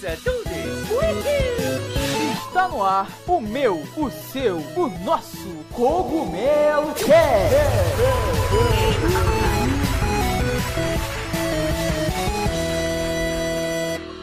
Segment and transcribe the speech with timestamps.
[0.00, 0.50] pizza tudes.
[2.46, 7.54] Está no ar o meu, o seu, o nosso Cogumelo Cast.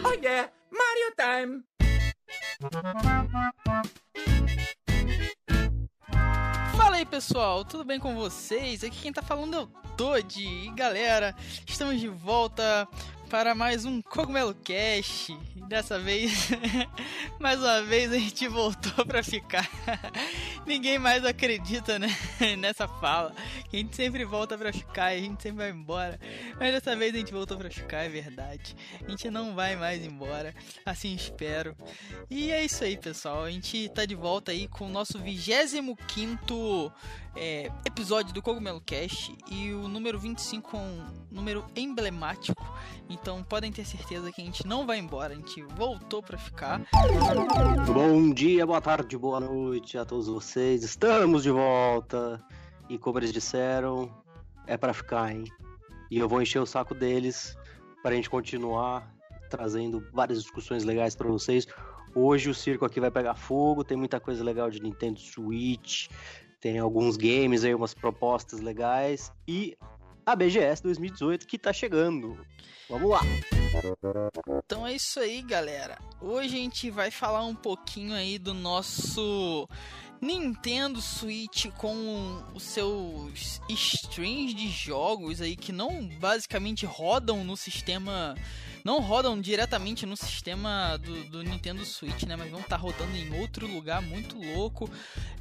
[0.03, 1.63] Oh yeah, Mario time!
[6.75, 8.83] Fala aí pessoal, tudo bem com vocês?
[8.83, 10.41] Aqui quem tá falando é o Todd.
[10.41, 11.35] E galera,
[11.67, 12.87] estamos de volta
[13.29, 15.29] para mais um Cogumelo Cash.
[15.67, 16.49] Dessa vez,
[17.39, 19.69] mais uma vez a gente voltou para ficar.
[20.65, 22.07] Ninguém mais acredita né,
[22.57, 23.33] nessa fala.
[23.71, 26.17] A gente sempre volta para ficar e a gente sempre vai embora.
[26.57, 28.75] Mas dessa vez a gente voltou para ficar, é verdade.
[29.05, 31.75] A gente não vai mais embora, assim espero.
[32.29, 33.43] E é isso aí, pessoal.
[33.43, 36.93] A gente tá de volta aí com o nosso 25
[37.37, 42.65] é, episódio do Cogumelo Cast e o número 25 é um número emblemático.
[43.07, 46.81] Então podem ter certeza que a gente não vai embora, a gente voltou para ficar.
[47.93, 50.83] Bom dia, boa tarde, boa noite a todos vocês.
[50.83, 52.43] Estamos de volta.
[52.89, 54.11] E como eles disseram,
[54.65, 55.43] é para ficar, hein?
[56.09, 57.55] E eu vou encher o saco deles
[58.01, 59.13] para a gente continuar
[59.49, 61.67] trazendo várias discussões legais para vocês.
[62.15, 66.07] Hoje o circo aqui vai pegar fogo, tem muita coisa legal de Nintendo Switch,
[66.59, 69.77] tem alguns games aí, umas propostas legais e
[70.25, 72.37] a BGS 2018 que tá chegando.
[72.89, 73.21] Vamos lá.
[74.65, 75.97] Então é isso aí, galera.
[76.21, 79.67] Hoje a gente vai falar um pouquinho aí do nosso
[80.21, 88.35] Nintendo Switch com os seus streams de jogos aí que não basicamente rodam no sistema
[88.87, 92.37] não rodam diretamente no sistema do, do Nintendo Switch, né?
[92.37, 94.89] Mas vão estar tá rodando em outro lugar muito louco.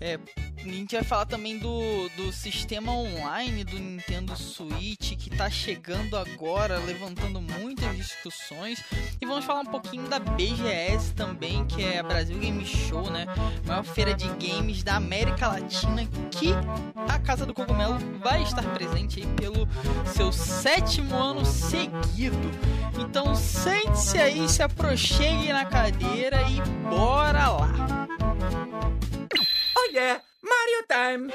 [0.00, 0.18] É,
[0.58, 6.16] a gente vai falar também do, do sistema online do Nintendo Switch que está chegando
[6.16, 8.82] agora, levantando muitas discussões.
[9.20, 13.26] E vamos falar um pouquinho da BGS também, que é a Brasil Game Show, né?
[13.64, 16.50] Maior feira de games da América Latina que
[17.08, 19.68] a Casa do Cogumelo vai estar presente aí pelo
[20.04, 22.50] seu sétimo ano seguido.
[22.98, 28.08] Então sente-se aí, se aproxime na cadeira e bora lá!
[29.78, 31.32] Oh yeah, Mario time!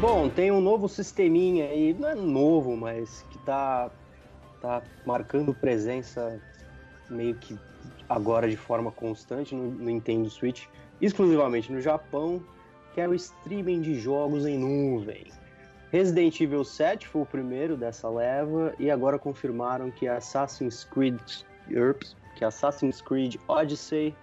[0.00, 3.90] Bom, tem um novo sisteminha aí, não é novo, mas que tá,
[4.60, 6.40] tá marcando presença
[7.08, 7.58] meio que
[8.08, 10.66] agora de forma constante no, no Nintendo Switch,
[11.00, 12.42] exclusivamente no Japão,
[12.94, 15.26] que é o streaming de jogos em nuvem.
[15.96, 21.18] Resident Evil 7 foi o primeiro dessa leva e agora confirmaram que Assassin's Creed
[21.70, 24.14] Ups, que Assassin's Creed Odyssey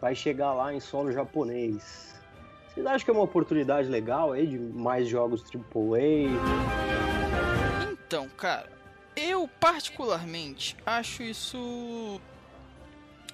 [0.00, 2.20] vai chegar lá em solo japonês.
[2.66, 6.26] Vocês acham que é uma oportunidade legal aí de mais jogos AAA?
[7.92, 8.68] Então, cara,
[9.14, 12.20] eu particularmente acho isso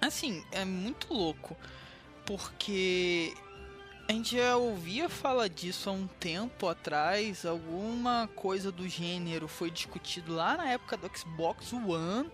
[0.03, 1.57] assim, é muito louco,
[2.27, 3.33] porque
[4.09, 9.71] a gente já ouvia falar disso há um tempo atrás, alguma coisa do gênero foi
[9.71, 12.31] discutido lá na época do Xbox One,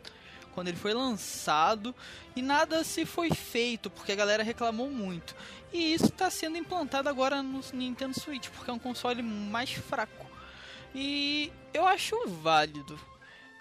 [0.52, 1.92] quando ele foi lançado,
[2.36, 5.34] e nada se foi feito, porque a galera reclamou muito.
[5.72, 10.30] E isso está sendo implantado agora no Nintendo Switch, porque é um console mais fraco.
[10.94, 12.96] E eu acho válido.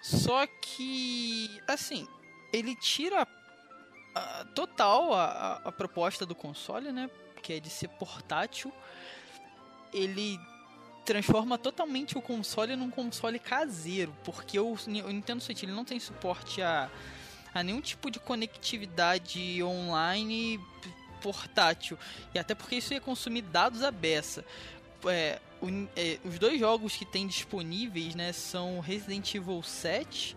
[0.04, 2.08] Só que, assim,
[2.54, 3.28] ele tira
[4.14, 7.10] a, total a, a, a proposta do console, né?
[7.44, 8.74] Que é de ser portátil,
[9.94, 10.40] ele
[11.06, 16.62] transforma totalmente o console num console caseiro, porque o, Nintendo Switch ele não tem suporte
[16.62, 16.90] a,
[17.54, 20.60] a nenhum tipo de conectividade online
[21.22, 21.98] portátil,
[22.34, 24.46] e até porque isso ia consumir dados à beça.
[25.06, 30.36] É, o, é, os dois jogos que tem disponíveis né, são Resident Evil 7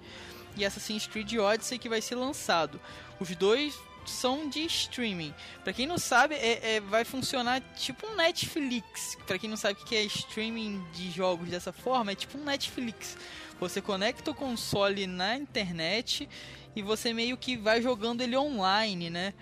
[0.57, 2.81] e Assassin's Creed Odyssey que vai ser lançado.
[3.21, 3.79] Os dois
[4.11, 5.35] são de streaming.
[5.63, 9.17] Para quem não sabe, é, é, vai funcionar tipo um Netflix.
[9.27, 12.45] Para quem não sabe o que é streaming de jogos dessa forma, é tipo um
[12.45, 13.17] Netflix.
[13.59, 16.29] Você conecta o console na internet
[16.75, 19.33] e você meio que vai jogando ele online, né?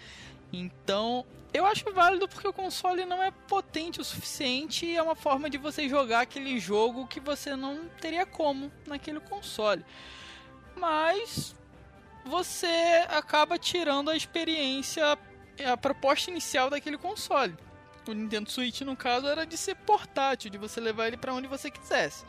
[0.53, 5.15] Então, eu acho válido porque o console não é potente o suficiente e é uma
[5.15, 9.85] forma de você jogar aquele jogo que você não teria como naquele console.
[10.77, 11.55] Mas
[12.25, 15.19] você acaba tirando a experiência,
[15.65, 17.55] a proposta inicial daquele console.
[18.09, 21.47] O Nintendo Switch, no caso, era de ser portátil, de você levar ele para onde
[21.47, 22.25] você quisesse.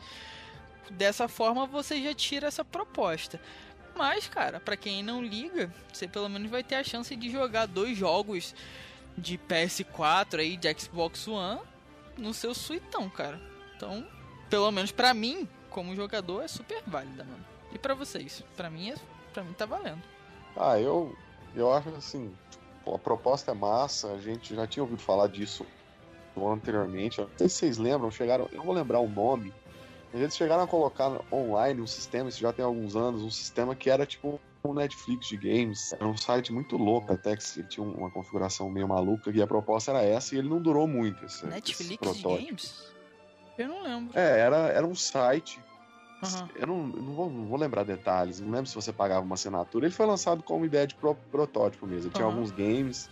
[0.90, 3.40] Dessa forma, você já tira essa proposta.
[3.94, 7.66] Mas, cara, para quem não liga, você pelo menos vai ter a chance de jogar
[7.66, 8.54] dois jogos
[9.16, 11.60] de PS4 aí, de Xbox One,
[12.16, 13.40] no seu suitão, cara.
[13.74, 14.06] Então,
[14.50, 17.44] pelo menos para mim, como jogador é super válida, mano.
[17.72, 18.42] E pra vocês?
[18.56, 18.94] Pra mim, é,
[19.36, 20.02] pra mim tá valendo.
[20.56, 21.14] Ah, eu,
[21.54, 22.34] eu acho assim,
[22.86, 25.66] a proposta é massa, a gente já tinha ouvido falar disso
[26.36, 27.20] anteriormente.
[27.20, 29.52] Não sei se vocês lembram, chegaram, eu não vou lembrar o nome,
[30.14, 33.90] eles chegaram a colocar online um sistema, isso já tem alguns anos, um sistema que
[33.90, 35.92] era tipo um Netflix de games.
[35.92, 39.90] Era um site muito louco, até que tinha uma configuração meio maluca, e a proposta
[39.90, 41.22] era essa, e ele não durou muito.
[41.24, 42.86] Esse, Netflix esse de games?
[43.58, 44.18] Eu não lembro.
[44.18, 45.60] É, era, era um site.
[46.54, 49.86] Eu não, não, vou, não vou lembrar detalhes, não lembro se você pagava uma assinatura.
[49.86, 52.10] Ele foi lançado como ideia de pro- protótipo mesmo.
[52.10, 52.34] Tinha Aham.
[52.34, 53.10] alguns games.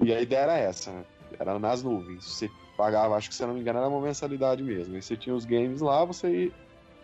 [0.00, 1.04] E a ideia era essa, né?
[1.38, 2.24] Era nas nuvens.
[2.24, 4.94] Você pagava, acho que se eu não me engano, era uma mensalidade mesmo.
[4.94, 6.52] Aí você tinha os games lá, você ia,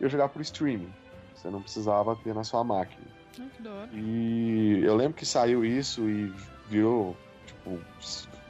[0.01, 0.93] ia jogar por streaming.
[1.35, 3.07] Você não precisava ter na sua máquina.
[3.41, 3.89] Ah, que da hora.
[3.93, 6.33] E eu lembro que saiu isso e
[6.69, 7.17] virou,
[7.47, 7.79] tipo,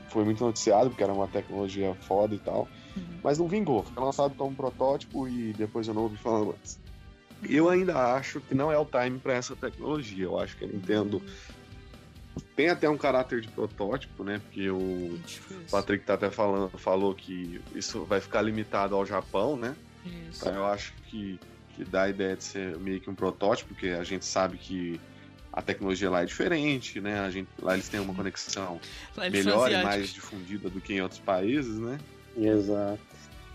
[0.08, 2.68] foi muito noticiado, porque era uma tecnologia foda e tal.
[2.96, 3.02] Uhum.
[3.22, 3.82] Mas não vingou.
[3.82, 6.78] Foi lançado como protótipo e depois eu não ouvi falando mais.
[7.48, 10.24] Eu ainda acho que não é o time para essa tecnologia.
[10.24, 11.20] Eu acho que a Nintendo
[12.54, 14.40] tem até um caráter de protótipo, né?
[14.44, 15.18] Porque o.
[15.70, 19.74] Patrick tá até falando, falou que isso vai ficar limitado ao Japão, né?
[20.04, 20.40] Isso.
[20.40, 21.38] Então eu acho que,
[21.74, 25.00] que dá a ideia de ser meio que um protótipo, porque a gente sabe que
[25.52, 27.20] a tecnologia lá é diferente, né?
[27.20, 28.80] A gente, lá eles têm uma conexão
[29.30, 31.98] melhor e mais difundida do que em outros países, né?
[32.36, 33.00] Exato.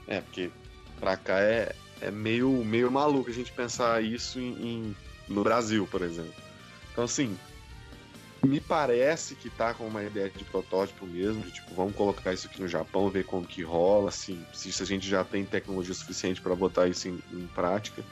[0.08, 0.52] É, porque
[1.00, 4.96] pra cá é, é meio, meio maluco a gente pensar isso em, em-
[5.28, 6.34] no Brasil, por exemplo.
[6.92, 7.38] Então, assim,
[8.46, 12.48] me parece que tá com uma ideia de protótipo mesmo, de tipo, vamos colocar isso
[12.48, 15.94] aqui no Japão, ver como que rola, assim, se, se a gente já tem tecnologia
[15.94, 18.04] suficiente para botar isso em, em prática.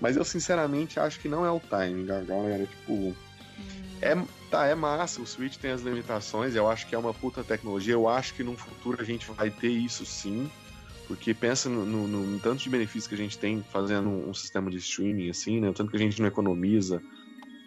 [0.00, 2.92] Mas eu, sinceramente, acho que não é o timing, a galera, tipo,
[3.58, 4.14] Hum, é,
[4.50, 7.94] tá, é massa, o Switch tem as limitações, eu acho que é uma puta tecnologia,
[7.94, 10.50] eu acho que no futuro a gente vai ter isso sim,
[11.06, 14.34] porque pensa no, no- no tanto de benefícios que a gente tem fazendo um, um
[14.34, 17.02] sistema de streaming assim, né, o tanto que a gente não economiza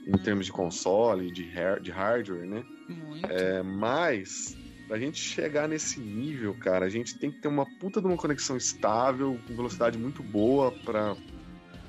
[0.07, 3.31] em termos de console, de, har- de hardware, né, Muito.
[3.31, 4.55] é, mas
[4.87, 8.17] pra gente chegar nesse nível, cara, a gente tem que ter uma puta de uma
[8.17, 11.15] conexão estável, com velocidade muito boa pra,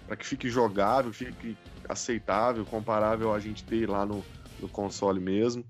[0.07, 1.59] pra que fique jogável, fique
[1.89, 4.25] aceitável, comparável a gente ter lá no,
[4.59, 5.65] no console mesmo.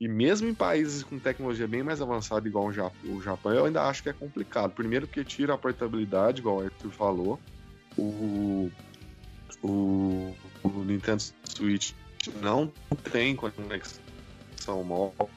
[0.00, 3.66] E mesmo em países com tecnologia bem mais avançada, igual o Ja- o Japão, eu
[3.66, 4.72] ainda acho que é complicado.
[4.72, 7.40] Primeiro porque tira a portabilidade, igual o Arthur falou.
[7.98, 8.70] O,
[9.62, 11.92] o, o Nintendo Switch
[12.40, 12.72] não
[13.12, 13.94] tem conexão
[14.84, 15.28] móvel.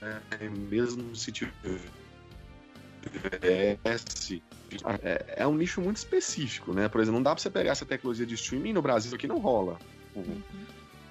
[0.00, 0.48] né?
[0.68, 1.30] Mesmo se
[3.08, 4.42] tivesse.
[5.02, 6.88] É, é um nicho muito específico, né?
[6.88, 9.38] Por exemplo, não dá pra você pegar essa tecnologia de streaming no Brasil, aqui não
[9.38, 9.78] rola.
[10.14, 10.40] Uhum.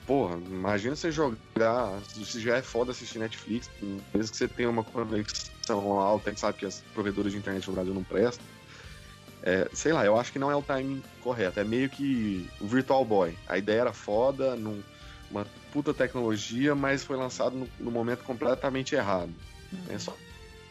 [0.05, 1.99] Porra, imagina você jogar.
[2.23, 6.39] Se já é foda assistir Netflix, mesmo que você tenha uma conexão alta, a gente
[6.39, 8.45] sabe que as provedoras de internet no Brasil não prestam.
[9.43, 11.59] É, sei lá, eu acho que não é o timing correto.
[11.59, 13.37] É meio que o Virtual Boy.
[13.47, 14.81] A ideia era foda, num-
[15.29, 19.31] uma puta tecnologia, mas foi lançado no, no momento completamente errado.
[19.89, 20.15] É só,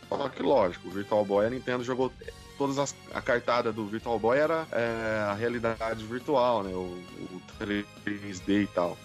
[0.09, 2.13] só que lógico, o Virtual Boy a Nintendo jogou
[2.57, 6.73] todas as a cartada do Virtual Boy era é, a realidade virtual, né?
[6.73, 7.01] O,
[7.35, 8.99] o 3D e tal.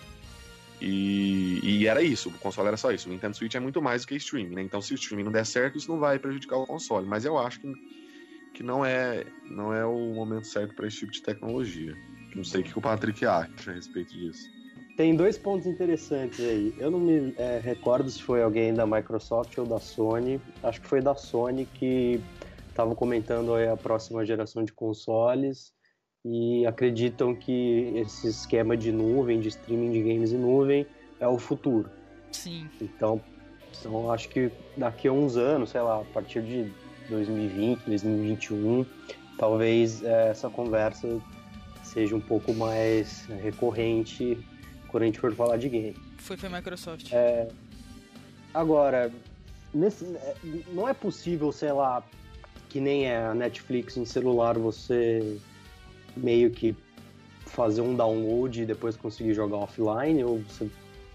[0.81, 3.07] E, e era isso, o console era só isso.
[3.07, 4.61] O Nintendo Switch é muito mais do que streaming, né?
[4.63, 7.07] Então se o streaming não der certo, isso não vai prejudicar o console.
[7.07, 7.71] Mas eu acho que,
[8.55, 11.95] que não, é, não é o momento certo para esse tipo de tecnologia.
[12.35, 14.49] Não sei o que o Patrick acha a respeito disso.
[14.95, 16.73] Tem dois pontos interessantes aí.
[16.77, 20.39] Eu não me é, recordo se foi alguém da Microsoft ou da Sony.
[20.61, 22.21] Acho que foi da Sony que
[22.69, 25.73] estava comentando a próxima geração de consoles
[26.23, 30.85] e acreditam que esse esquema de nuvem, de streaming de games em nuvem,
[31.19, 31.89] é o futuro.
[32.31, 32.69] Sim.
[32.79, 33.19] Então,
[33.79, 36.71] então acho que daqui a uns anos, sei lá, a partir de
[37.09, 38.85] 2020, 2021,
[39.37, 41.19] talvez é, essa conversa
[41.81, 44.37] seja um pouco mais recorrente
[44.93, 45.95] quando a gente for falar de game.
[46.19, 47.11] Foi pra Microsoft.
[47.11, 47.47] É,
[48.53, 49.11] agora,
[49.73, 50.35] nesse- é,
[50.71, 52.03] não é possível, sei lá,
[52.69, 55.35] que nem é a Netflix em celular, você
[56.15, 56.75] meio que
[57.47, 60.69] fazer um download e depois conseguir jogar offline, ou você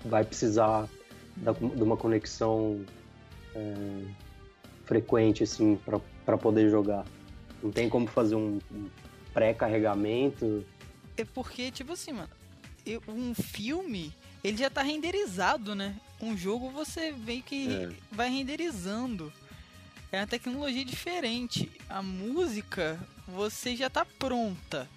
[0.04, 0.88] vai precisar
[1.36, 2.84] da- de uma conexão
[3.54, 3.74] é,
[4.86, 5.78] frequente, assim,
[6.24, 7.04] para poder jogar?
[7.62, 8.58] Não tem como fazer um,
[9.32, 10.64] pré-carregamento?
[11.16, 12.28] É porque, tipo assim, mano,
[13.08, 15.94] um filme, ele já tá renderizado, né?
[16.20, 17.88] Um jogo você vê que É.
[18.10, 19.32] vai renderizando.
[20.10, 21.70] É uma tecnologia diferente.
[21.88, 24.88] A música, você já tá pronta.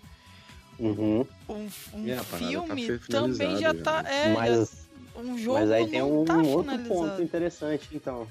[0.79, 1.25] Uhum.
[1.49, 4.03] Um, um É, parada filme tá também já finalizada tá.
[4.03, 6.87] já, É, Mas já- um jogo Mas aí tem um tá outro finalizado.
[6.89, 8.27] ponto interessante, então.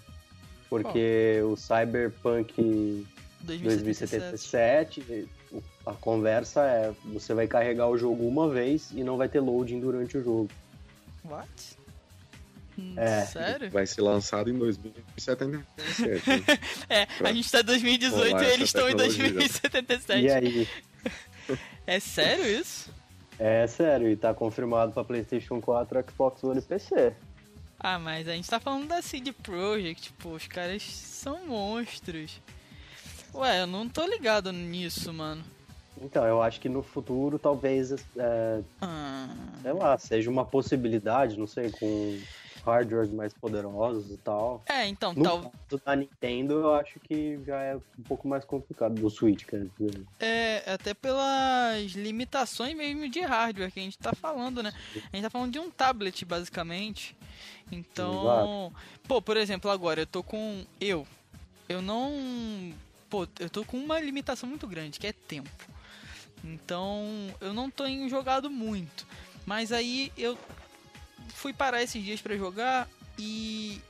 [0.69, 3.07] Porque o Cyberpunk
[3.43, 5.01] 2077.
[5.01, 5.29] 2077
[5.91, 9.81] a conversa é: você vai carregar o jogo uma vez e não vai ter loading
[9.81, 10.49] durante o jogo.
[11.25, 11.79] What?
[12.79, 13.27] Hum, É.
[13.27, 13.71] Sério?
[13.71, 15.45] Vai ser lançado em 2077.
[15.47, 15.65] né?
[16.89, 19.33] É, a gente tá em 2018 Rolar e eles estão em tecnologia.
[19.33, 20.25] 2077.
[20.25, 20.69] E aí?
[21.87, 22.91] É sério isso?
[23.43, 27.15] É sério, e tá confirmado pra PlayStation 4, Xbox One e PC.
[27.79, 32.39] Ah, mas a gente tá falando da CD Projekt, pô, os caras são monstros.
[33.33, 35.43] Ué, eu não tô ligado nisso, mano.
[36.01, 39.29] Então, eu acho que no futuro talvez, é, Ah,
[39.63, 42.19] sei lá, seja uma possibilidade, não sei, com
[42.65, 44.63] hardwares mais poderosos e tal.
[44.67, 48.45] é, então, No tal, caso da Nintendo, eu acho que já é um pouco mais
[48.45, 50.03] complicado, do Switch, quer dizer.
[50.19, 54.73] é, até pelas limitações mesmo de hardware que a gente tá falando, né?
[55.13, 57.17] A gente tá falando de um tablet, basicamente.
[57.73, 58.73] Então,
[59.07, 60.65] pô, por exemplo, agora eu tô com.
[60.81, 61.07] Eu.
[61.69, 62.73] Eu não.
[63.09, 65.49] Pô, eu tô com uma limitação muito grande, que é tempo.
[66.45, 67.05] Então,
[67.41, 69.07] eu não tenho jogado muito.
[69.47, 70.39] Mas aí eu
[71.35, 73.81] fui parar esses dias pra jogar e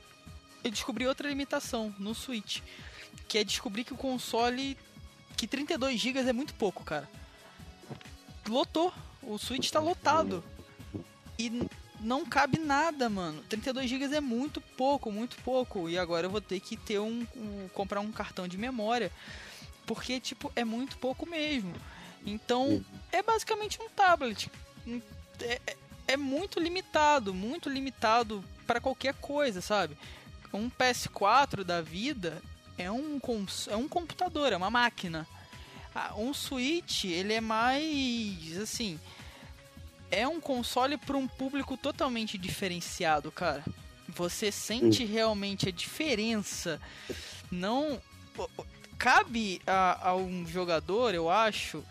[0.63, 2.61] eu descobri outra limitação no Switch,
[3.27, 4.77] que é descobrir que o console
[5.37, 7.09] que 32 GB é muito pouco, cara.
[8.47, 10.43] Lotou, o Switch tá lotado.
[11.37, 11.67] E
[11.99, 13.41] não cabe nada, mano.
[13.49, 15.89] 32 GB é muito pouco, muito pouco.
[15.89, 19.11] E agora eu vou ter que ter um, um- comprar um cartão de memória,
[19.85, 21.73] porque tipo é muito pouco mesmo.
[22.25, 24.49] Então é basicamente um tablet.
[24.87, 25.01] Hum,
[25.41, 25.77] É, é-
[26.09, 29.97] é muito limitado, muito limitado para qualquer coisa, sabe?
[30.53, 32.41] Um PS4 da vida
[32.77, 33.19] é um,
[33.67, 35.25] é um computador, é uma máquina.
[35.95, 38.99] Ah, Um Switch, ele é mais assim,
[40.11, 43.63] é um console para um público totalmente diferenciado, cara.
[44.09, 46.79] Você sente realmente a diferença.
[47.49, 47.99] Não
[48.97, 51.83] cabe a, a um jogador, eu acho,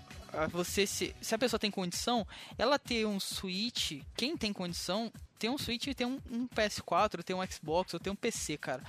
[0.51, 2.27] você se, se a pessoa tem condição,
[2.59, 7.23] ela ter um Switch, quem tem condição, ter um Switch e ter um, um PS4,
[7.23, 8.83] ter um Xbox ou ter um PC, cara.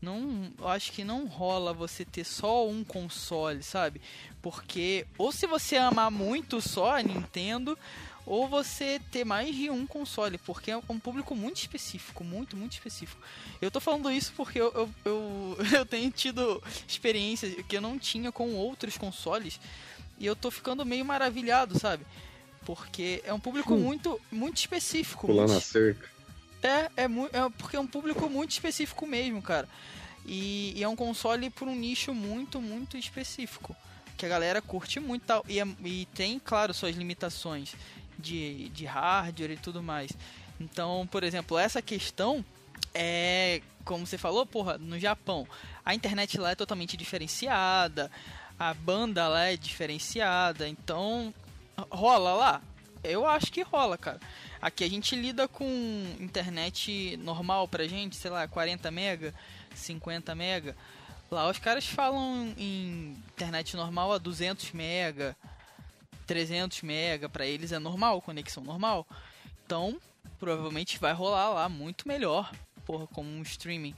[0.00, 4.00] Não, eu acho que não rola você ter só um console, sabe?
[4.40, 7.78] Porque ou se você amar muito só a Nintendo,
[8.24, 12.72] ou você ter mais de um console, porque é um público muito específico, muito, muito
[12.72, 13.20] específico.
[13.60, 17.98] Eu tô falando isso porque eu, eu, eu, eu tenho tido experiências que eu não
[17.98, 19.60] tinha com outros consoles,
[20.20, 22.04] e eu tô ficando meio maravilhado, sabe?
[22.64, 25.26] Porque é um público muito, muito específico.
[25.26, 26.08] Pulando muito a cerca.
[26.62, 29.66] é, é, é porque é um público muito específico mesmo, cara.
[30.26, 33.74] E, e é um console por um nicho muito, muito específico.
[34.18, 35.44] Que a galera curte muito e tal.
[35.48, 37.74] E, é- e tem, claro, suas limitações
[38.18, 40.10] de, de hardware e tudo mais.
[40.60, 42.44] Então, por exemplo, essa questão
[42.92, 45.48] é, como você falou, porra, no Japão,
[45.84, 48.10] a internet lá é totalmente diferenciada,
[48.60, 51.32] a banda lá é diferenciada, então
[51.90, 52.62] rola lá?
[53.02, 54.20] Eu acho que rola, cara.
[54.60, 55.64] Aqui a gente lida com
[56.20, 59.34] internet normal pra gente, sei lá, 40 mega,
[59.74, 60.76] 50 mega.
[61.30, 65.34] Lá os caras falam em internet normal a 200 mega,
[66.26, 69.06] 300 mega, pra eles é normal, conexão normal.
[69.64, 69.98] Então,
[70.38, 72.52] provavelmente vai rolar lá muito melhor,
[72.84, 73.94] porra, como um streaming.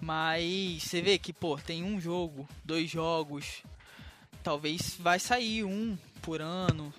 [0.00, 3.64] Mas você vê que, pô, tem um jogo, dois jogos,
[4.48, 6.90] talvez vai sair um por ano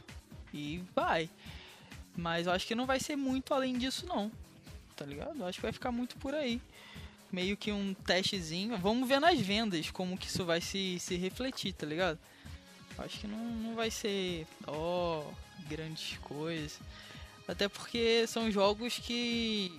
[0.53, 1.27] e vai.
[2.15, 4.32] Mas eu acho que não vai ser muito além disso não.
[4.96, 5.39] Tá ligado?
[5.39, 6.62] Eu acho que vai ficar muito por aí.
[7.32, 8.77] Meio que um testezinho.
[8.77, 12.20] Vamos ver nas vendas como que isso vai se, se refletir, tá ligado?
[12.96, 15.24] Eu acho que não, não vai ser, ó,
[15.68, 16.79] grandes coisas.
[17.48, 19.72] Até porque são jogos que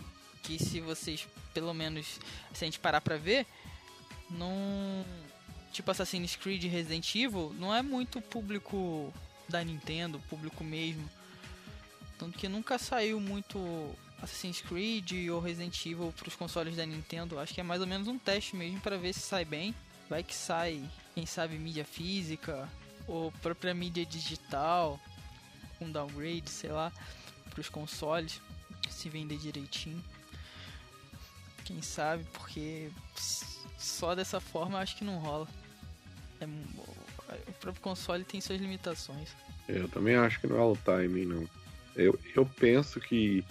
[0.43, 2.19] que se vocês, pelo menos,
[2.53, 3.47] se a gente parar pra ver,
[4.29, 5.05] não
[5.73, 9.13] tipo Assassin's Creed Resident Evil, não é muito público
[9.49, 11.09] da Nintendo, público mesmo.
[12.19, 13.59] Tanto que nunca saiu muito
[14.23, 17.39] Assassin's Creed ou Resident Evil para os consoles da Nintendo.
[17.39, 19.75] Acho que é mais ou menos um teste mesmo para ver se sai bem.
[20.09, 20.83] Vai que sai,
[21.15, 22.69] quem sabe, mídia física
[23.07, 25.01] ou própria mídia digital,
[25.81, 26.93] um downgrade, sei lá,
[27.49, 28.41] para os consoles,
[28.89, 30.03] se vender direitinho.
[31.65, 32.91] Quem sabe, porque
[33.79, 35.49] só dessa forma acho que não rola.
[36.41, 36.47] É,
[37.49, 39.31] o próprio console tem suas limitações.
[39.69, 41.49] Eu também acho que não é o timing, não.
[41.95, 43.45] Eu, eu penso que,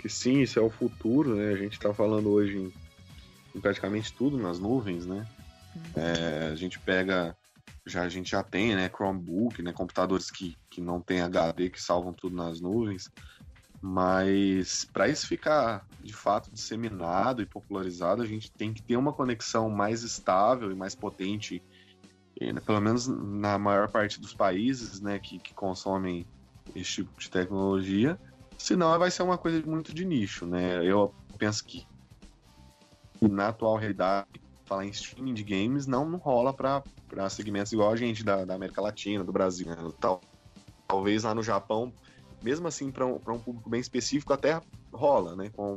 [0.00, 1.52] que sim, isso é o futuro, né?
[1.52, 2.72] A gente tá falando hoje em,
[3.54, 5.26] em praticamente tudo nas nuvens, né?
[5.94, 7.36] É, a gente pega,
[7.86, 8.88] já a gente já tem, né?
[8.88, 9.72] Chromebook, né?
[9.72, 13.10] Computadores que, que não tem HD, que salvam tudo nas nuvens.
[13.80, 19.12] Mas para isso ficar de fato disseminado e popularizado, a gente tem que ter uma
[19.12, 21.62] conexão mais estável e mais potente
[22.64, 26.26] pelo menos na maior parte dos países né, que, que consomem
[26.74, 28.18] esse tipo de tecnologia.
[28.58, 30.84] Senão vai ser uma coisa muito de nicho, né?
[30.84, 31.86] Eu penso que
[33.20, 34.28] na atual realidade,
[34.64, 36.82] falar em streaming de games não, não rola para
[37.30, 39.66] segmentos igual a gente da, da América Latina, do Brasil.
[39.66, 39.76] Né?
[40.00, 40.20] Tal,
[40.86, 41.92] talvez lá no Japão,
[42.42, 44.60] mesmo assim, para um, um público bem específico, até
[44.92, 45.50] rola, né?
[45.50, 45.76] Com,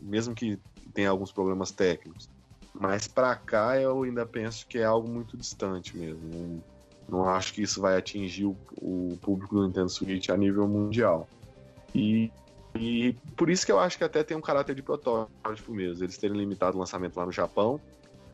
[0.00, 0.58] mesmo que
[0.92, 2.28] tenha alguns problemas técnicos.
[2.78, 6.20] Mas para cá eu ainda penso que é algo muito distante mesmo.
[6.28, 6.62] Não,
[7.08, 11.26] não acho que isso vai atingir o, o, público do Nintendo Switch a nível mundial.
[11.94, 12.30] E,
[12.74, 16.04] e por isso que eu acho que até tem um caráter de protótipo mesmo.
[16.04, 17.80] Eles terem limitado o lançamento lá no Japão.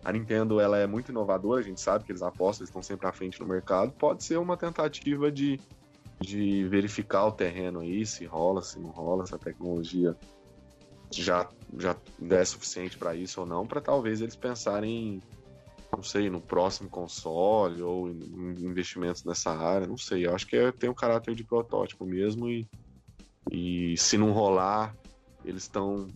[0.05, 3.07] A Nintendo ela é muito inovadora, a gente sabe que eles apostam, eles estão sempre
[3.07, 3.93] à frente no mercado.
[3.93, 5.61] Pode ser uma tentativa de,
[6.21, 10.17] de verificar o terreno aí, se rola, se não rola, se a tecnologia
[11.13, 11.49] já,
[11.79, 11.97] já
[12.31, 15.21] é suficiente para isso ou não, para talvez eles pensarem,
[15.95, 20.27] não sei, no próximo console ou investimentos nessa área, não sei.
[20.27, 22.69] Eu acho que é, tem um caráter de protótipo mesmo e,
[23.51, 24.95] e se não rolar,
[25.45, 26.07] eles estão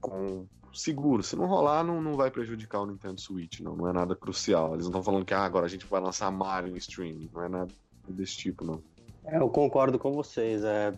[0.00, 1.22] com seguro.
[1.22, 3.76] Se não rolar, não, não vai prejudicar o Nintendo Switch, não.
[3.76, 4.74] Não é nada crucial.
[4.74, 7.28] Eles não estão falando que ah, agora a gente vai lançar Mario em streaming.
[7.32, 7.72] Não é nada
[8.08, 8.82] desse tipo, não.
[9.24, 10.64] É, eu concordo com vocês.
[10.64, 10.92] É,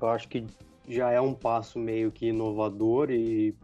[0.00, 0.46] eu acho que
[0.88, 3.54] já é um passo meio que inovador e,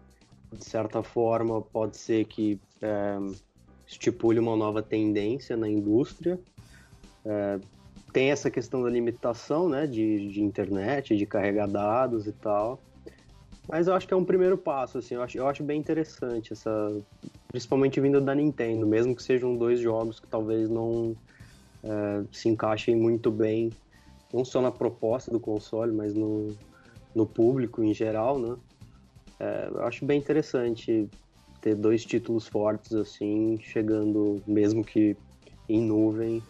[0.52, 3.19] de certa forma, pode ser que é,
[3.87, 6.38] estipule uma nova tendência na indústria.
[7.25, 7.61] É,
[8.12, 12.79] tem essa questão da limitação né, de, de internet, de carregar dados e tal.
[13.69, 16.52] Mas eu acho que é um primeiro passo, assim, eu acho, eu acho bem interessante
[16.52, 16.93] essa.
[17.49, 21.14] Principalmente vindo da Nintendo, mesmo que sejam dois jogos que talvez não
[21.85, 23.71] é, se encaixem muito bem,
[24.33, 26.57] não só na proposta do console, mas no,
[27.14, 28.57] no público em geral, né?
[29.40, 31.09] É, eu acho bem interessante
[31.61, 35.16] ter dois títulos fortes assim, chegando, mesmo que
[35.69, 36.42] em nuvem,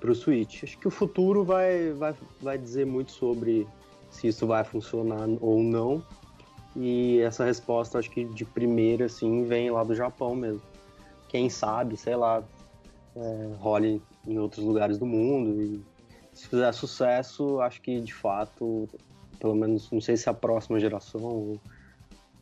[0.00, 0.64] para o Switch.
[0.64, 3.66] Acho que o futuro vai, vai, vai dizer muito sobre
[4.10, 6.02] se isso vai funcionar ou não.
[6.74, 10.62] E essa resposta, acho que de primeira, assim, vem lá do Japão mesmo.
[11.28, 12.42] Quem sabe, sei lá,
[13.14, 15.60] é, role em outros lugares do mundo.
[15.60, 15.82] E
[16.32, 18.88] se fizer sucesso, acho que de fato
[19.38, 21.60] pelo menos, não sei se a próxima geração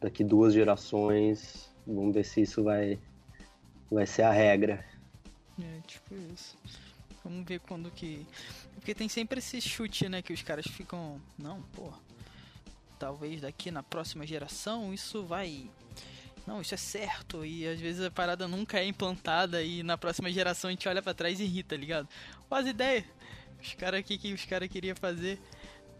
[0.01, 2.99] daqui duas gerações, vamos ver se isso vai,
[3.91, 4.85] vai ser a regra.
[5.61, 6.57] É, tipo isso.
[7.23, 8.27] Vamos ver quando que.
[8.75, 10.21] Porque tem sempre esse chute, né?
[10.21, 11.21] Que os caras ficam.
[11.39, 11.91] Não, pô.
[12.99, 15.71] Talvez daqui na próxima geração isso vai.
[16.47, 17.45] Não, isso é certo.
[17.45, 21.03] E às vezes a parada nunca é implantada e na próxima geração a gente olha
[21.03, 22.07] para trás e ri, tá ligado?
[22.49, 23.05] Quase ideia.
[23.63, 25.41] Os caras aqui que os caras queriam fazer.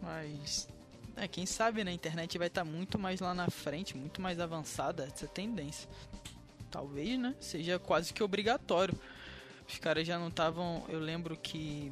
[0.01, 0.67] Mas
[1.17, 4.21] é, quem sabe né, a internet vai estar tá muito mais lá na frente, muito
[4.21, 5.89] mais avançada essa tendência.
[6.69, 7.33] Talvez, né?
[7.39, 8.97] Seja quase que obrigatório.
[9.67, 10.83] Os caras já não estavam.
[10.89, 11.91] Eu lembro que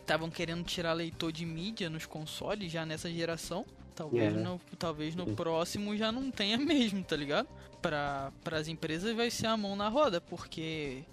[0.00, 3.64] estavam querendo tirar leitor de mídia nos consoles já nessa geração.
[3.94, 4.50] Talvez, yeah.
[4.50, 7.48] no, talvez no próximo já não tenha mesmo, tá ligado?
[7.80, 11.04] Para as empresas vai ser a mão na roda, porque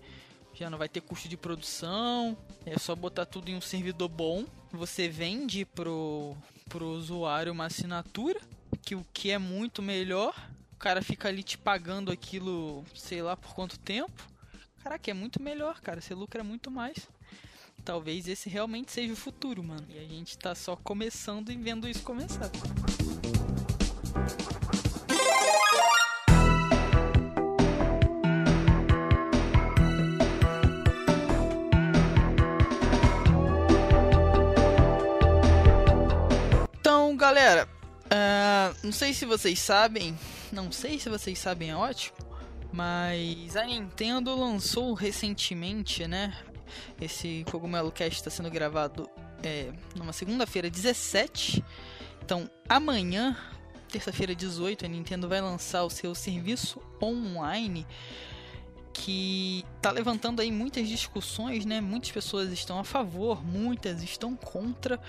[0.54, 4.46] já não vai ter custo de produção, é só botar tudo em um servidor bom.
[4.72, 6.36] Você vende pro,
[6.70, 8.40] pro usuário uma assinatura,
[8.82, 10.34] que o que é muito melhor.
[10.74, 14.28] O cara fica ali te pagando aquilo, sei lá por quanto tempo.
[14.84, 16.02] Caraca, é muito melhor, cara.
[16.02, 17.08] Você lucra muito mais.
[17.86, 19.86] Talvez esse realmente seja o futuro, mano.
[19.90, 22.52] E a gente tá só começando e vendo isso começar.
[37.24, 37.70] Galera,
[38.08, 40.14] uh, não sei se vocês sabem,
[40.52, 42.18] não sei se vocês sabem, é ótimo,
[42.70, 46.38] mas a Nintendo lançou recentemente, né?
[47.00, 49.10] Esse Cogumelo Cast está sendo gravado
[49.42, 51.64] é, numa segunda-feira 17.
[52.22, 53.38] Então, amanhã,
[53.88, 57.88] terça-feira 18, a Nintendo vai lançar o seu serviço online
[58.92, 61.82] que tá levantando aí muitas discussões, né?
[61.82, 65.00] Muitas pessoas estão a favor, muitas estão contra.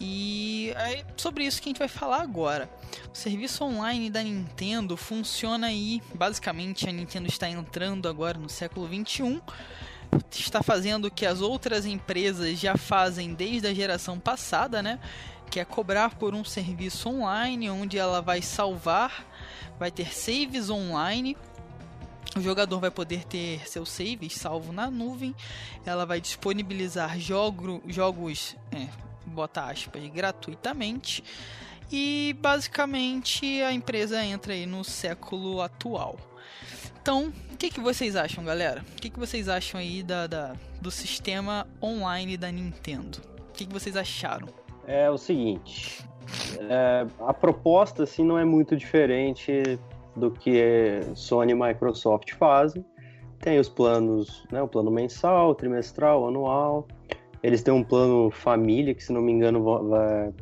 [0.00, 2.70] E é sobre isso que a gente vai falar agora.
[3.12, 6.00] O serviço online da Nintendo funciona aí.
[6.14, 9.40] Basicamente, a Nintendo está entrando agora no século 21
[10.30, 14.98] está fazendo o que as outras empresas já fazem desde a geração passada, né?
[15.50, 19.26] Que é cobrar por um serviço online onde ela vai salvar,
[19.78, 21.36] vai ter saves online.
[22.36, 25.34] O jogador vai poder ter seus saves salvo na nuvem.
[25.84, 28.88] Ela vai disponibilizar jogo, jogos é,
[29.28, 31.22] bota aspas, gratuitamente.
[31.90, 36.16] E basicamente a empresa entra aí no século atual.
[37.00, 38.84] Então, o que, que vocês acham, galera?
[38.92, 43.18] O que, que vocês acham aí da, da do sistema online da Nintendo?
[43.48, 44.48] O que, que vocês acharam?
[44.86, 46.04] É o seguinte,
[46.58, 49.78] é, a proposta assim não é muito diferente
[50.14, 52.84] do que Sony e Microsoft fazem.
[53.40, 56.86] Tem os planos, né, o plano mensal, trimestral, anual.
[57.42, 60.32] Eles têm um plano família que, se não me engano, vai,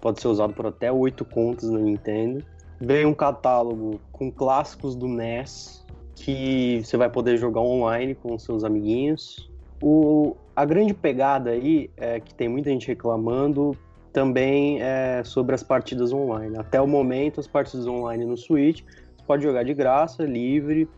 [0.00, 2.44] pode ser usado por até oito contas na Nintendo.
[2.80, 8.64] Vem um catálogo com clássicos do NES que você vai poder jogar online com seus
[8.64, 9.50] amiguinhos.
[9.82, 13.76] O, a grande pegada aí é que tem muita gente reclamando
[14.12, 16.56] também é sobre as partidas online.
[16.56, 18.82] Até o momento, as partidas online no Switch
[19.24, 20.88] você pode jogar de graça, livre,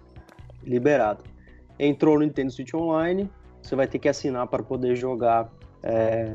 [0.64, 1.22] liberado.
[1.78, 3.30] Entrou no Nintendo Switch Online,
[3.66, 5.50] você vai ter que assinar para poder jogar
[5.82, 6.34] é,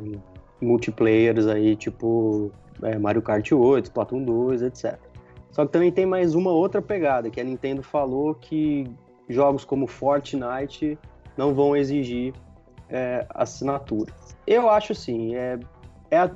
[0.61, 2.51] multiplayers aí, tipo
[2.83, 4.97] é, Mario Kart 8, Splatoon 2, etc.
[5.51, 8.89] Só que também tem mais uma outra pegada, que a Nintendo falou que
[9.27, 10.97] jogos como Fortnite
[11.37, 12.33] não vão exigir
[12.89, 14.13] é, assinatura.
[14.45, 15.59] Eu acho assim, é,
[16.09, 16.31] é a,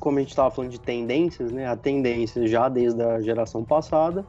[0.00, 1.66] como a gente estava falando de tendências, né?
[1.66, 4.26] A tendência já desde a geração passada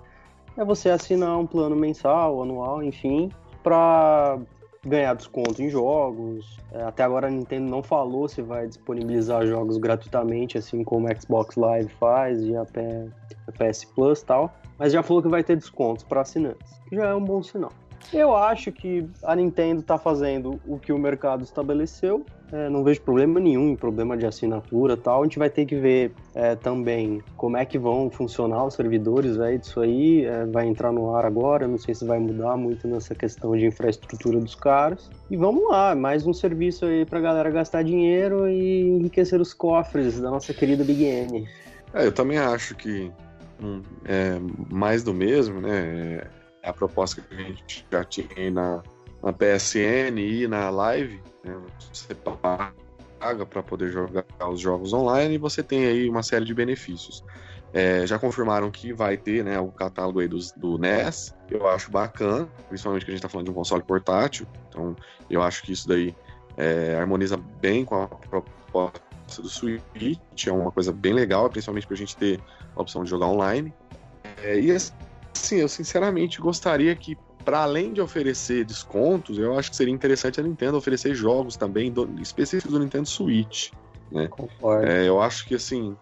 [0.57, 3.29] é você assinar um plano mensal, anual, enfim,
[3.61, 4.39] para
[4.87, 6.57] ganhar desconto em jogos.
[6.71, 11.21] É, até agora a Nintendo não falou se vai disponibilizar jogos gratuitamente, assim como o
[11.21, 14.53] Xbox Live faz e a PS Plus tal.
[14.77, 17.71] Mas já falou que vai ter descontos para assinantes, que já é um bom sinal.
[18.13, 22.25] Eu acho que a Nintendo está fazendo o que o mercado estabeleceu.
[22.49, 25.21] É, não vejo problema nenhum em problema de assinatura tal.
[25.21, 29.35] A gente vai ter que ver é, também como é que vão funcionar os servidores
[29.35, 30.23] véio, disso aí.
[30.23, 31.67] É, vai entrar no ar agora.
[31.67, 35.09] Não sei se vai mudar muito nessa questão de infraestrutura dos caras.
[35.29, 40.21] E vamos lá, mais um serviço aí pra galera gastar dinheiro e enriquecer os cofres
[40.21, 41.45] da nossa querida Big N.
[41.93, 43.11] É, eu também acho que
[43.61, 44.39] hum, é
[44.71, 46.21] mais do mesmo, né?
[46.67, 48.83] A proposta que a gente já tinha na,
[49.23, 51.59] na PSN e na Live, né?
[51.91, 56.53] você paga para poder jogar os jogos online e você tem aí uma série de
[56.53, 57.23] benefícios.
[57.73, 62.47] É, já confirmaram que vai ter né, o catálogo aí do, NES, eu acho bacana,
[62.69, 64.95] principalmente que a gente está falando de um console portátil, então
[65.29, 66.15] eu acho que isso daí
[66.55, 69.01] é, harmoniza bem com a proposta
[69.41, 72.39] do Switch, é uma coisa bem legal, principalmente para a gente ter
[72.75, 73.73] a opção de jogar online.
[74.41, 74.71] É, e
[75.47, 80.41] Sim, eu sinceramente gostaria que, para além de oferecer descontos, eu acho que seria interessante
[80.41, 83.71] a Nintendo oferecer jogos também do, específicos do Nintendo Switch.
[84.11, 84.27] Né?
[84.27, 84.85] Concordo.
[84.85, 85.95] É, eu acho que assim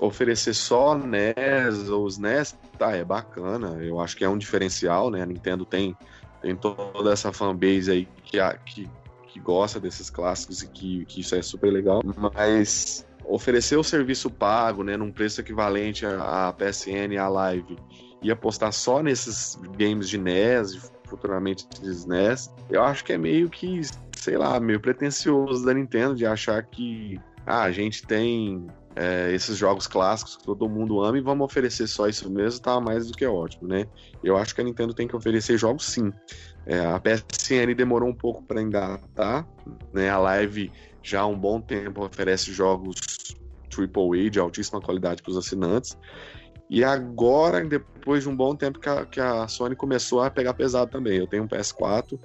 [0.00, 3.76] oferecer só NES ou os NES, tá, é bacana.
[3.82, 5.20] Eu acho que é um diferencial, né?
[5.20, 5.96] A Nintendo tem,
[6.40, 8.88] tem toda essa fanbase aí que, que,
[9.26, 12.02] que gosta desses clássicos e que, que isso é super legal.
[12.16, 17.76] Mas oferecer o serviço pago, né, num preço equivalente à PSN e à Live
[18.22, 23.48] e apostar só nesses games de NES, futuramente de SNES, eu acho que é meio
[23.48, 23.80] que,
[24.16, 29.56] sei lá, meio pretencioso da Nintendo de achar que ah, a gente tem é, esses
[29.56, 33.16] jogos clássicos que todo mundo ama e vamos oferecer só isso mesmo, tá mais do
[33.16, 33.86] que ótimo, né?
[34.22, 36.12] Eu acho que a Nintendo tem que oferecer jogos sim.
[36.66, 39.46] É, a PSN demorou um pouco para engatar,
[39.92, 40.10] né?
[40.10, 40.70] A Live
[41.02, 42.98] já há um bom tempo oferece jogos
[43.72, 45.96] AAA de altíssima qualidade para os assinantes.
[46.70, 50.54] E agora, depois de um bom tempo que a, que a, Sony começou a pegar
[50.54, 51.18] pesado também.
[51.18, 52.18] Eu tenho um PS4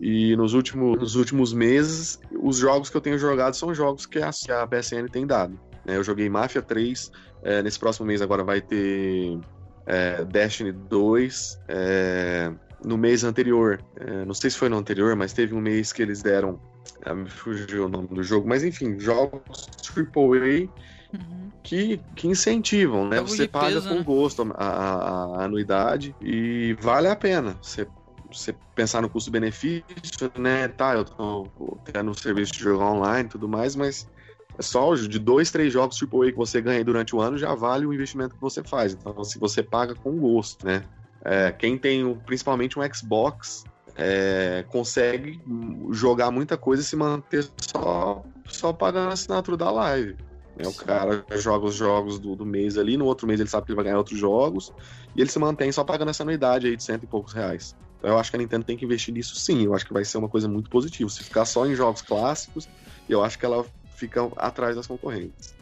[0.00, 4.18] e nos últimos, nos últimos meses, os jogos que eu tenho jogado são jogos que
[4.18, 5.58] a, que a PSN tem dado.
[5.84, 5.96] Né?
[5.96, 7.10] Eu joguei Mafia 3,
[7.42, 9.38] é, nesse próximo mês agora vai ter
[9.86, 11.60] é, Destiny 2.
[11.68, 12.52] É,
[12.84, 16.02] no mês anterior, é, não sei se foi no anterior, mas teve um mês que
[16.02, 16.60] eles deram.
[17.04, 20.68] Ah, me fugiu o nome do jogo, mas enfim, jogos AAA
[21.12, 21.45] uhum.
[21.66, 23.20] Que, que incentivam, né?
[23.20, 24.02] Você paga peso, com né?
[24.04, 27.58] gosto a, a, a, anuidade e vale a pena.
[27.60, 27.88] Você,
[28.32, 30.68] você pensar no custo-benefício, né?
[30.68, 31.50] Tá, eu tô
[31.84, 34.08] tendo um serviço de jogo online e tudo mais, mas
[34.56, 37.52] é só de dois, três jogos tipo aí que você ganha durante o ano já
[37.52, 38.92] vale o investimento que você faz.
[38.92, 40.84] Então, se você paga com gosto, né?
[41.24, 43.64] É, quem tem principalmente um Xbox
[43.96, 45.42] é, consegue
[45.90, 50.16] jogar muita coisa e se manter só, só pagando a assinatura da live.
[50.56, 50.66] Né?
[50.66, 53.72] O cara joga os jogos do, do, mês ali, no outro mês ele sabe que
[53.72, 54.72] ele vai ganhar outros jogos,
[55.14, 57.76] e ele se mantém só pagando essa anuidade aí de cento e poucos reais.
[57.98, 60.04] Então eu acho que a Nintendo tem que investir nisso sim, eu acho que vai
[60.04, 61.08] ser uma coisa muito positiva.
[61.10, 62.68] Se ficar só em jogos clássicos,
[63.08, 63.64] eu acho que ela
[63.94, 65.54] fica atrás das concorrentes.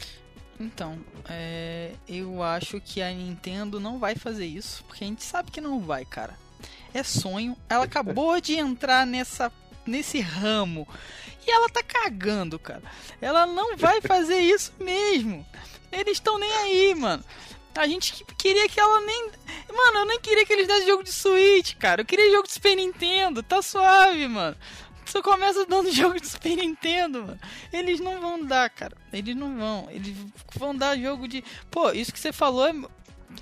[0.58, 5.50] Então, é, eu acho que a Nintendo não vai fazer isso, porque a gente sabe
[5.50, 6.34] que não vai, cara.
[6.92, 7.56] É sonho.
[7.68, 9.50] Ela acabou de entrar nessa
[9.86, 10.88] nesse ramo
[11.46, 12.82] e ela tá cagando, cara.
[13.20, 15.46] Ela não vai fazer isso mesmo.
[15.92, 17.24] Eles estão nem aí, mano.
[17.76, 19.30] A gente que- queria que ela nem.
[19.74, 22.02] Mano, eu nem queria que eles dessem jogo de Switch, cara.
[22.02, 23.42] Eu queria jogo de Super Nintendo.
[23.42, 24.56] Tá suave, mano.
[25.06, 27.40] Só começa dando jogo de Super Nintendo, mano.
[27.72, 28.96] Eles não vão dar, cara.
[29.12, 29.88] Eles não vão.
[29.90, 30.16] Eles
[30.56, 31.42] vão dar jogo de.
[31.70, 32.72] Pô, isso que você falou é.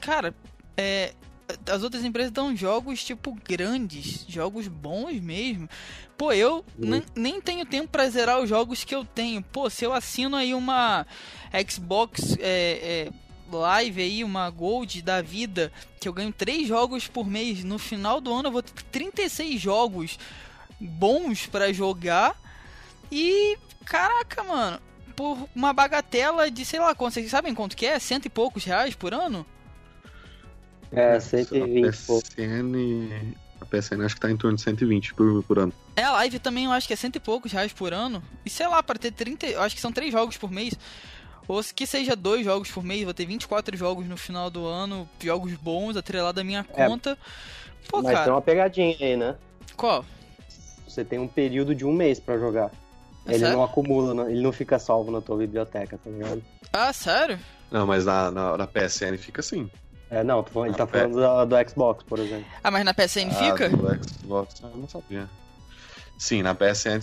[0.01, 0.35] Cara,
[0.77, 1.13] é.
[1.71, 4.25] As outras empresas dão jogos, tipo, grandes.
[4.29, 5.69] Jogos bons mesmo.
[6.17, 9.43] Pô, eu nem- nem tenho tempo pra zerar os jogos que eu tenho.
[9.43, 11.07] Pô, se eu assino aí uma
[11.69, 13.23] Xbox é, é,
[13.55, 18.21] Live aí, uma Gold da vida, que eu ganho 3 jogos por mês, no final
[18.21, 20.19] do ano eu vou ter 36 jogos
[20.81, 22.35] bons pra jogar.
[23.11, 24.81] E, caraca, mano,
[25.15, 27.99] por uma bagatela de, sei lá, quanto, vocês sabem quanto que é?
[27.99, 29.45] Cento e poucos reais por ano?
[30.93, 32.23] É, A 120 e pouco.
[32.29, 35.73] PSN, a PSN acho que tá em torno de 120 por, por ano.
[35.97, 38.23] É, a live também eu acho que é cento e poucos reais por ano.
[38.45, 39.47] E sei lá, para ter 30.
[39.47, 40.75] Eu acho que são três jogos por mês.
[41.49, 44.65] Ou se que seja dois jogos por mês, vou ter 24 jogos no final do
[44.67, 46.87] ano, jogos bons, atrelado à minha É.
[46.87, 47.19] conta.
[47.89, 49.35] Pô, Mas cara, tem uma pegadinha aí, né?
[49.77, 50.05] qual?
[50.87, 52.71] Você tem um período de um mês pra jogar.
[53.27, 53.57] É ele sério?
[53.57, 56.43] não acumula, ele não fica salvo na tua biblioteca, tá ligado?
[56.73, 57.39] Ah, sério?
[57.71, 59.71] Não, mas na, na, na PSN fica assim.
[60.13, 62.45] É, não, ele tá falando do, do Xbox, por exemplo.
[62.63, 63.69] Ah, mas na PSN Ah, fica?
[63.71, 65.27] do Xbox, eu não sabia.
[66.23, 67.01] Sim, na PSN,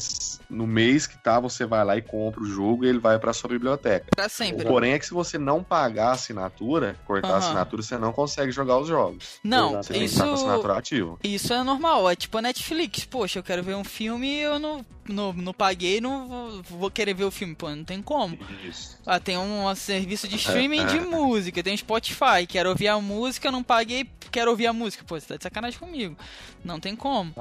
[0.49, 3.33] no mês que tá, você vai lá e compra o jogo e ele vai pra
[3.33, 4.05] sua biblioteca.
[4.15, 4.65] Pra sempre.
[4.65, 7.37] Porém, é que se você não pagar a assinatura, cortar a Aham.
[7.39, 9.37] assinatura, você não consegue jogar os jogos.
[9.43, 9.73] Não.
[9.73, 10.15] Você tem que isso.
[10.15, 11.17] estar com a assinatura ativa.
[11.21, 13.03] Isso é normal, é tipo a Netflix.
[13.03, 17.13] Poxa, eu quero ver um filme eu não, não, não paguei, não vou, vou querer
[17.13, 17.55] ver o filme.
[17.55, 18.39] Pô, não tem como.
[18.65, 18.97] Isso.
[19.05, 21.01] Ah, tem um serviço de streaming de é.
[21.01, 25.03] música, tem Spotify, quero ouvir a música, não paguei, quero ouvir a música.
[25.05, 26.15] Pô, você tá de sacanagem comigo.
[26.63, 27.35] Não tem como.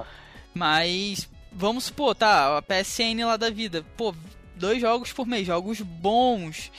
[0.53, 3.85] Mas, vamos supor, tá, a PSN lá da vida.
[3.97, 4.14] Pô,
[4.57, 6.71] dois jogos por mês, jogos bons.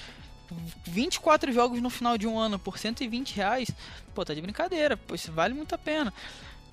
[0.88, 3.70] 24 jogos no final de um ano por 120 reais.
[4.15, 4.98] Pô, tá de brincadeira.
[4.98, 6.12] Pô, isso vale muito a pena.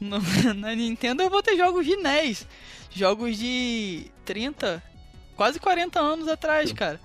[0.01, 0.19] No-
[0.57, 2.47] na Nintendo eu vou ter jogos de NES.
[2.90, 4.83] Jogos de 30,
[5.37, 6.99] quase 40 anos atrás, cara.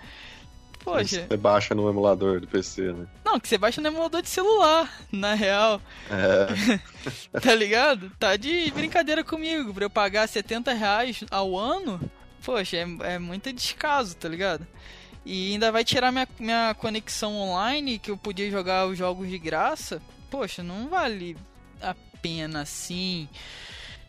[0.83, 1.27] Poxa.
[1.29, 3.05] Você baixa no emulador do PC, né?
[3.23, 5.81] Não, que você baixa no emulador de celular, na real.
[6.09, 6.79] É,
[7.39, 8.11] Tá ligado?
[8.19, 9.73] Tá de brincadeira comigo.
[9.73, 11.99] Pra eu pagar 70 reais ao ano,
[12.43, 14.65] poxa, é, é muito descaso, tá ligado?
[15.23, 19.37] E ainda vai tirar minha, minha conexão online, que eu podia jogar os jogos de
[19.37, 20.01] graça.
[20.31, 21.37] Poxa, não vale
[21.79, 23.29] a pena assim,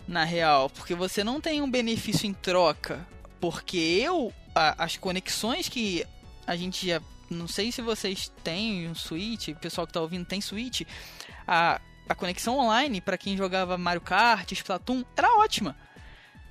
[0.09, 0.71] na real.
[0.71, 3.07] Porque você não tem um benefício em troca.
[3.41, 6.07] Porque eu, a- as conexões que
[6.47, 7.01] a gente já.
[7.31, 10.83] Não sei se vocês têm um Switch, o pessoal que tá ouvindo tem Switch.
[11.47, 15.77] A, a conexão online para quem jogava Mario Kart, Splatoon, era ótima.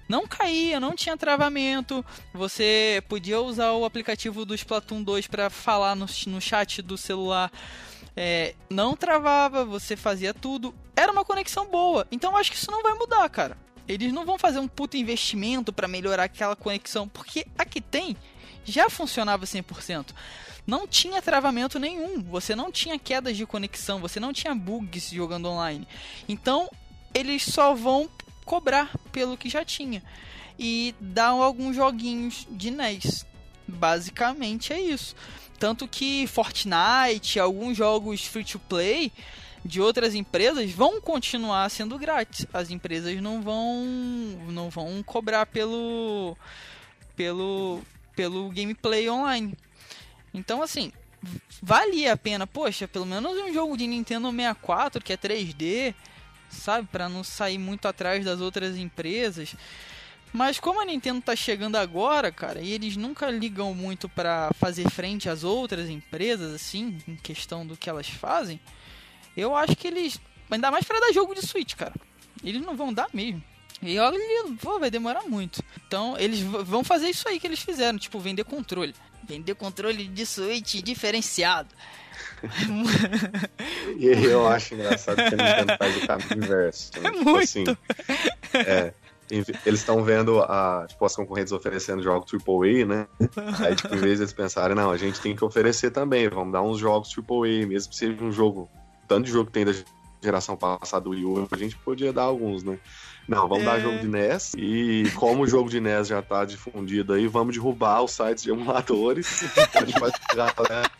[0.10, 2.04] Não caía, não tinha travamento.
[2.34, 7.52] Você podia usar o aplicativo do Splatoon 2 para falar no, no chat do celular.
[8.16, 10.76] É, não travava, você fazia tudo.
[10.96, 12.06] Era uma conexão boa.
[12.12, 13.58] Então eu acho que isso não vai mudar, cara.
[13.88, 18.18] Eles não vão fazer um puto investimento para melhorar aquela conexão, porque a que tem
[18.66, 20.14] já funcionava 100%.
[20.66, 25.50] Não tinha travamento nenhum, você não tinha quedas de conexão, você não tinha bugs jogando
[25.50, 25.88] online.
[26.30, 26.70] Então,
[27.14, 28.10] eles só vão
[28.46, 30.04] cobrar pelo que já tinha
[30.58, 33.26] e dar alguns joguinhos de NES.
[33.68, 35.16] Basicamente é isso.
[35.58, 39.12] Tanto que Fortnite, alguns jogos free to play
[39.64, 42.46] de outras empresas vão continuar sendo grátis.
[42.52, 43.86] As empresas não vão
[44.50, 46.36] não vão cobrar pelo
[47.16, 47.82] pelo
[48.16, 49.54] pelo gameplay online.
[50.34, 50.92] Então assim,
[51.62, 55.94] valia a pena, poxa, pelo menos um jogo de Nintendo 64 que é 3D,
[56.50, 59.56] sabe, Pra não sair muito atrás das outras empresas.
[60.34, 64.90] Mas como a Nintendo tá chegando agora, cara, e eles nunca ligam muito pra fazer
[64.90, 68.60] frente às outras empresas assim, em questão do que elas fazem,
[69.36, 70.20] eu acho que eles
[70.50, 71.94] ainda mais pra dar jogo de Switch, cara.
[72.44, 73.44] Eles não vão dar mesmo.
[73.82, 74.18] E olha,
[74.62, 75.64] pô, vai demorar muito.
[75.88, 78.94] Então, eles vão fazer isso aí que eles fizeram, tipo, vender controle.
[79.28, 81.70] Vender controle de Switch diferenciado.
[83.98, 86.92] E eu acho engraçado que a Nintendo faz o caminho inverso.
[87.00, 87.02] né?
[87.10, 87.44] É Tipo muito.
[87.44, 87.64] assim,
[88.56, 88.94] é,
[89.30, 93.08] eles estão vendo a, tipo, as concorrentes oferecendo jogos AAA, né?
[93.64, 96.62] Aí, tipo, em vez eles pensarem, não, a gente tem que oferecer também, vamos dar
[96.62, 98.70] uns jogos AAA, mesmo que seja um jogo,
[99.08, 99.74] tanto de jogo que tem da
[100.22, 102.78] geração passada do Wii U, a gente podia dar alguns, né?
[103.28, 103.82] Não, vamos dar É.
[103.82, 108.02] jogo de NES e como o jogo de NES já tá difundido aí, vamos derrubar
[108.04, 110.92] os sites de emuladores a gente vai a galera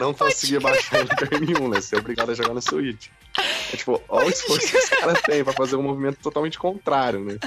[0.00, 1.80] não conseguir baixar em lugar nenhum, né?
[1.80, 3.08] Ser obrigado a jogar no Switch.
[3.72, 7.20] É, tipo, olha o esforço que os caras têm pra fazer um movimento totalmente contrário,
[7.20, 7.38] né?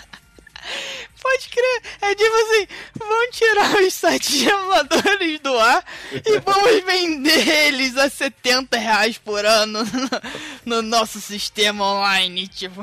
[1.26, 2.68] Pode crer, É tipo assim,
[3.00, 5.84] vamos tirar os sites de emuladores do ar
[6.14, 9.80] e vamos vender eles a 70 reais por ano
[10.66, 12.48] no, no nosso sistema online.
[12.48, 12.80] Tipo,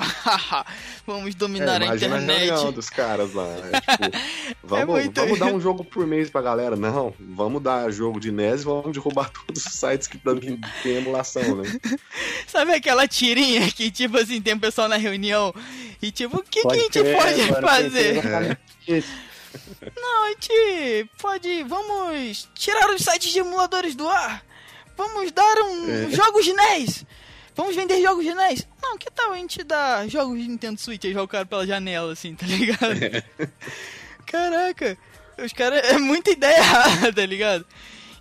[1.07, 2.51] vamos dominar é, a internet.
[2.51, 3.47] A dos caras lá.
[3.47, 4.19] É, tipo,
[4.65, 6.75] vamos, muito- vamos dar um jogo por mês pra galera.
[6.75, 10.97] Não, vamos dar jogo de NES e vamos derrubar todos os sites que que tem
[10.97, 11.81] emulação, né?
[12.49, 15.55] Sabe aquela tirinha que, tipo assim, tem um pessoal na reunião
[16.03, 18.32] e tipo, o que, que a gente crer, pode fazer?
[18.89, 19.13] Isso.
[19.97, 21.63] Não, a gente pode.
[21.65, 24.45] Vamos tirar os sites de emuladores do ar.
[24.97, 26.11] Vamos dar um É.
[26.11, 27.05] jogos de NES.
[27.55, 28.67] Vamos vender jogos de NES.
[28.83, 31.67] Não, que tal a gente dar jogos de Nintendo Switch e jogar o cara pela
[31.67, 32.99] janela, assim, tá ligado?
[34.27, 34.97] Caraca,
[35.39, 35.83] os caras.
[35.85, 37.67] É muita ideia errada, tá ligado?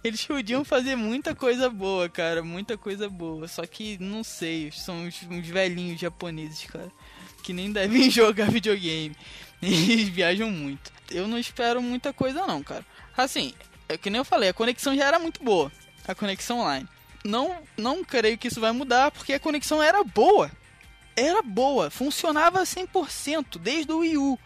[0.03, 3.47] Eles podiam fazer muita coisa boa, cara, muita coisa boa.
[3.47, 6.91] Só que, não sei, são uns, uns velhinhos japoneses, cara,
[7.43, 9.15] que nem devem jogar videogame.
[9.61, 10.91] Eles viajam muito.
[11.09, 12.85] Eu não espero muita coisa, não, cara.
[13.15, 13.53] Assim,
[13.87, 15.71] é que nem eu falei, a conexão já era muito boa.
[16.07, 16.87] A conexão online.
[17.23, 20.49] Não, não creio que isso vai mudar, porque a conexão era boa.
[21.15, 24.39] Era boa, funcionava 100% desde o Wii U.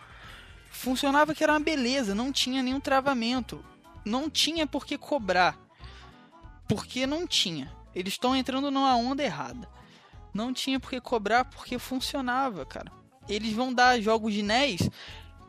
[0.72, 3.64] Funcionava que era uma beleza, não tinha nenhum travamento.
[4.04, 5.58] Não tinha por que cobrar.
[6.68, 7.72] Porque não tinha.
[7.94, 9.70] Eles estão entrando numa onda errada.
[10.34, 12.92] Não tinha por que cobrar porque funcionava, cara.
[13.28, 14.90] Eles vão dar jogos de NES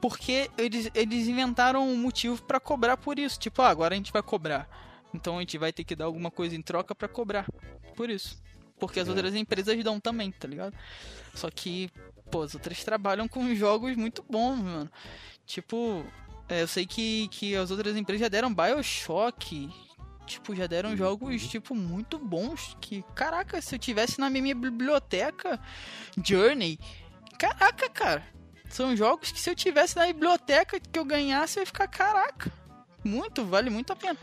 [0.01, 3.39] porque eles, eles inventaram um motivo pra cobrar por isso.
[3.39, 4.69] Tipo, ah, agora a gente vai cobrar.
[5.15, 7.47] Então a gente vai ter que dar alguma coisa em troca pra cobrar.
[7.97, 8.41] Por isso.
[8.79, 9.11] Porque as É.
[9.11, 10.75] outras empresas dão também, tá ligado?
[11.35, 11.91] Só que,
[12.31, 14.91] pô, as outras trabalham com jogos muito bons, mano.
[15.47, 16.05] Tipo,
[16.49, 19.71] é, eu sei que, que as outras empresas já deram Bioshock.
[20.27, 22.77] Tipo, já deram jogos, tipo, muito bons.
[22.81, 25.59] Que, caraca, se eu tivesse na minha biblioteca
[26.23, 26.79] Journey.
[27.39, 28.23] Caraca, cara.
[28.69, 32.51] São jogos que se eu tivesse na biblioteca que eu ganhasse, eu ia ficar, caraca.
[33.05, 34.19] Muito, vale muito a pena.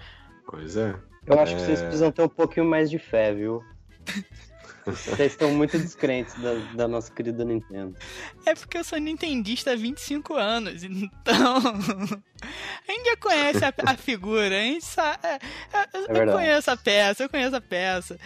[0.47, 0.93] Pois é.
[1.25, 1.65] Eu acho que É.
[1.65, 3.63] vocês precisam ter um pouquinho mais de fé, viu?
[4.85, 7.97] Vocês estão muito descrentes da, da nossa querida Nintendo.
[8.45, 11.61] É porque eu sou nintendista há 25 anos, então.
[12.85, 15.19] a gente já conhece a, a figura, a gente sabe.
[15.23, 15.39] É,
[15.71, 16.31] é, eu, eu verdade.
[16.37, 18.19] conheço a peça, eu conheço a peça.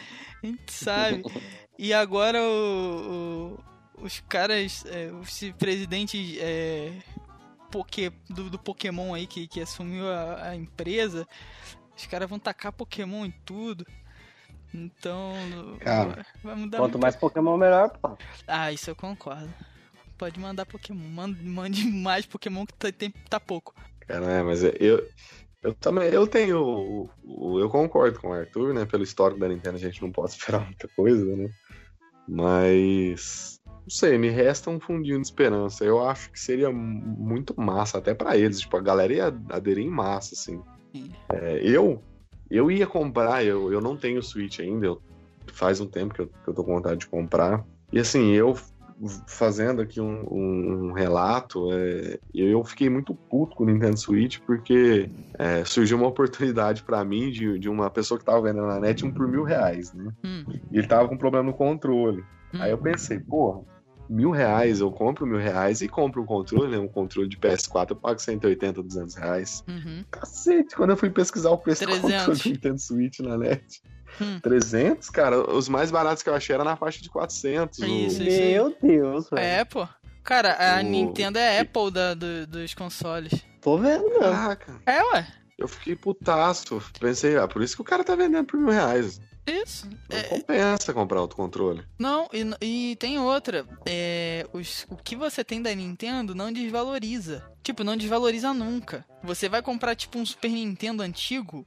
[0.44, 1.22] A gente sabe.
[1.80, 3.64] E agora o, o-
[3.98, 6.92] os caras, é, os presidentes é,
[7.72, 11.28] Poké, do, do Pokémon aí que, que assumiu a, a empresa,
[11.96, 13.86] os caras vão tacar Pokémon em tudo.
[14.74, 15.34] Então.
[15.80, 18.18] Cara, vai mudar Quanto muito mais Pokémon, melhor, pô.
[18.48, 19.52] ah, isso eu concordo.
[20.18, 21.08] Pode mandar Pokémon.
[21.10, 23.74] Mande, mande mais Pokémon que tá, tem, tá pouco.
[24.02, 25.08] Cara, é, mas eu,
[25.62, 29.76] eu também, eu tenho, o- eu concordo com o Arthur, né, pelo histórico da Nintendo
[29.76, 31.50] a gente não pode esperar muita coisa, né,
[32.28, 33.57] mas,
[33.88, 36.78] não sei, me resta um fundinho de esperança, eu acho que seria mu-
[37.18, 40.62] muito massa, até pra eles, tipo, a galera ia aderir em massa, assim.
[40.94, 41.10] Sim.
[41.32, 42.04] É, eu,
[42.52, 45.02] eu ia comprar, eu, eu não tenho Switch ainda, eu-
[45.54, 48.56] faz um tempo que eu, que eu tô com vontade de comprar, e assim, eu
[49.28, 54.40] fazendo aqui um, um- um relato, é, eu fiquei muito puto com o Nintendo Switch
[54.46, 58.80] porque é, surgiu uma oportunidade pra mim de, de uma pessoa que tava vendendo na
[58.80, 60.12] net um por mil reais, né?
[60.26, 62.22] Hum, E ele tava com problema no controle.
[62.54, 62.60] hum.
[62.60, 63.62] Aí eu pensei, porra,
[64.10, 66.78] mil reais, eu compro mil reais e compro um controle, né?
[66.78, 69.64] Um controle de PS4, eu pago 180, 200 reais.
[69.68, 70.04] Uhum.
[70.12, 72.12] Cacete, quando eu fui pesquisar o preço do 300.
[72.26, 73.82] controle do Nintendo Switch na net.
[74.22, 74.40] Hum.
[74.42, 77.80] 300, cara, os mais baratos que eu achei era na faixa de 400.
[77.80, 78.54] o- Isso, isso aí.
[78.54, 79.44] Meu Deus, velho.
[79.46, 79.88] É, pô.
[80.24, 83.32] Cara, a O- Nintendo é a Apple da, do- dos consoles.
[83.62, 84.10] Tô vendo.
[84.20, 84.76] Caraca.
[84.86, 85.28] É, ué.
[85.58, 86.82] Eu fiquei putaço.
[87.00, 89.20] Pensei, ah, por isso que o cara tá vendendo por mil reais.
[89.48, 89.88] Isso.
[90.10, 91.84] Não É, compensa comprar outro controle.
[91.98, 92.28] não,
[92.62, 93.66] e, e tem outra.
[93.86, 97.50] É, os- o que você tem da Nintendo não desvaloriza.
[97.64, 99.06] Tipo, não desvaloriza nunca.
[99.24, 101.66] Você vai comprar, tipo, um Super Nintendo antigo.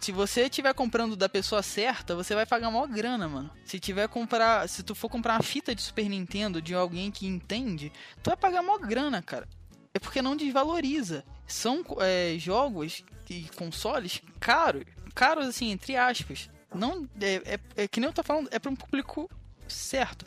[0.00, 3.50] Se você estiver comprando da pessoa certa, você vai pagar maior grana, mano.
[3.64, 7.26] Se tiver comprar, se tu for comprar uma fita de Super Nintendo de alguém que
[7.26, 9.46] entende, tu vai pagar maior grana, cara.
[9.92, 11.22] É porque não desvaloriza.
[11.46, 16.48] São é, jogos e consoles caros, caros assim entre aspas.
[16.74, 19.28] Não é, é, é que nem eu tô falando, é para um público
[19.68, 20.24] certo.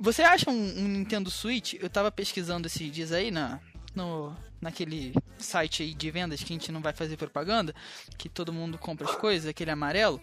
[0.00, 1.74] Você acha um, um Nintendo Switch?
[1.74, 3.60] Eu tava pesquisando esses dias aí na
[3.94, 7.72] no naquele site aí de vendas que a gente não vai fazer propaganda,
[8.16, 10.20] que todo mundo compra as coisas, aquele amarelo.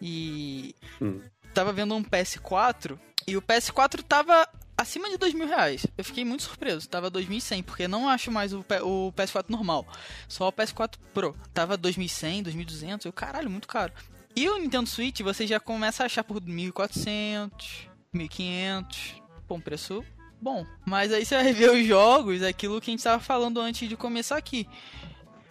[0.00, 1.20] E Hum.
[1.54, 5.86] tava vendo um PS4 e o PS4 tava acima de dois mil reais.
[5.96, 6.88] Eu fiquei muito surpreso.
[6.88, 9.86] Tava 2.100, porque não acho mais o, o PS4 normal.
[10.26, 11.36] Só o PS4 Pro.
[11.54, 13.06] Tava 2.100, 2.200.
[13.06, 13.92] Eu, caralho, muito caro.
[14.34, 19.22] E o Nintendo Switch você já começa a achar por 1.400, 1.500.
[19.46, 20.02] Pô, um preço
[20.40, 20.66] bom.
[20.86, 23.96] Mas aí você vai ver os jogos, aquilo que a gente tava falando antes de
[23.96, 24.66] começar aqui.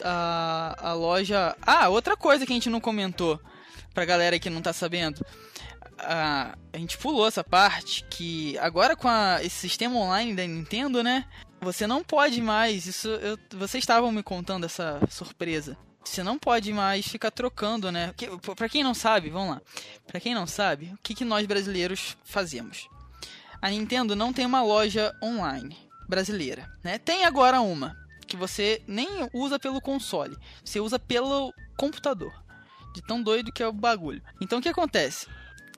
[0.04, 1.56] A, a loja.
[1.62, 3.40] Ah, outra coisa que a gente não comentou,
[3.94, 5.24] pra galera que não tá sabendo.
[6.00, 11.04] A, a gente pulou essa parte que agora com a, esse sistema online da Nintendo,
[11.04, 11.26] né?
[11.62, 12.88] Você não pode mais.
[12.88, 15.78] Isso eu, vocês estavam me contando essa surpresa.
[16.04, 18.14] Você não pode mais ficar trocando, né?
[18.56, 19.62] Pra quem não sabe, vamos lá.
[20.08, 22.90] Pra quem não sabe, o que, que nós brasileiros fazemos?
[23.62, 25.78] A Nintendo não tem uma loja online
[26.10, 26.98] brasileira, né?
[26.98, 27.96] Tem agora uma,
[28.28, 32.34] que você nem usa pelo console, você usa pelo computador.
[32.94, 34.22] De tão doido que é o bagulho.
[34.42, 35.28] Então o que acontece?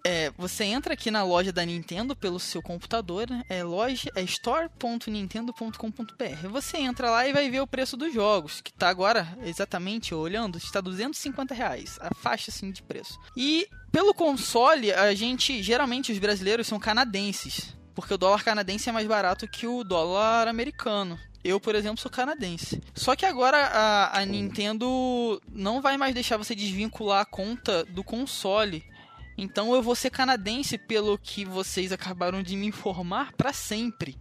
[0.05, 3.41] É, você entra aqui na loja da Nintendo pelo seu computador, né?
[3.47, 6.47] é loja é store.nintendo.com.br.
[6.49, 10.57] Você entra lá e vai ver o preço dos jogos, que tá agora exatamente olhando,
[10.57, 13.17] está 250 reais, a faixa assim de preço.
[13.37, 18.91] E pelo console, a gente geralmente os brasileiros são canadenses, porque o dólar canadense é
[18.91, 21.17] mais barato que o dólar americano.
[21.41, 22.81] Eu, por exemplo, sou canadense.
[22.93, 28.03] Só que agora a, a Nintendo não vai mais deixar você desvincular a conta do
[28.03, 28.83] console
[29.37, 34.17] então eu vou ser canadense pelo que vocês acabaram de me informar para sempre.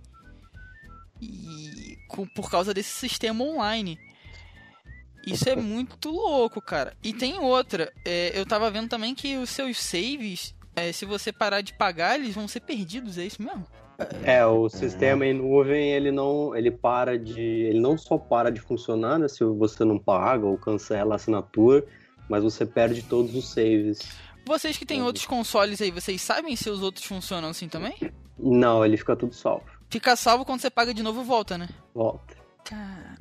[1.21, 1.97] E
[2.35, 3.99] por causa desse sistema online.
[5.27, 6.95] Isso é muito louco, cara.
[7.03, 7.93] E tem outra.
[8.05, 12.19] É, eu tava vendo também que os seus saves, é, se você parar de pagar,
[12.19, 13.65] eles vão ser perdidos, é isso mesmo?
[14.25, 18.61] É, o sistema em nuvem, ele não, ele para de, ele não só para de
[18.61, 21.85] funcionar, né, se você não paga ou cancela a assinatura,
[22.29, 24.01] mas você perde todos os saves.
[24.45, 25.07] Vocês que têm uhum.
[25.07, 27.95] outros consoles aí, vocês sabem se os outros funcionam assim também?
[28.39, 29.65] Não, ele fica tudo salvo.
[29.89, 31.69] Fica salvo quando você paga de novo volta, né?
[31.95, 32.35] Volta.
[32.65, 33.19] Cara,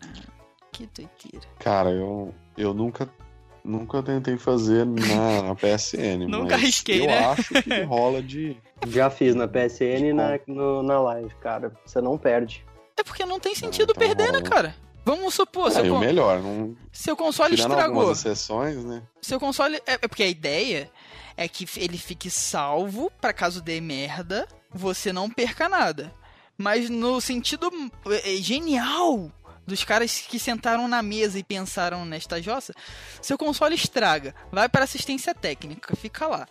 [0.72, 1.48] que doideira.
[1.60, 3.10] Cara, eu, eu nunca
[3.64, 6.26] nunca tentei fazer na, na PSN.
[6.30, 7.24] nunca arrisquei, eu né?
[7.24, 8.58] Eu acho que rola de.
[8.88, 11.72] Já fiz na PSN e na, no, na live, cara.
[11.86, 12.66] Você não perde.
[12.98, 14.44] É porque não tem sentido então perder, né, rola.
[14.44, 14.76] né, cara?
[15.04, 15.99] Vamos supor, é, seu, con...
[15.99, 16.76] melhor, não...
[16.91, 18.12] seu console Tirando estragou.
[18.12, 19.02] exceções, né?
[19.22, 19.78] Seu console.
[19.88, 20.91] É, é porque a ideia
[21.36, 26.14] é que ele fique salvo para caso dê merda, você não perca nada.
[26.58, 27.72] Mas no sentido
[28.08, 29.32] é, é, genial
[29.66, 32.74] dos caras que sentaram na mesa e pensaram nesta jossa,
[33.22, 36.47] seu console estraga, vai para assistência técnica, fica lá.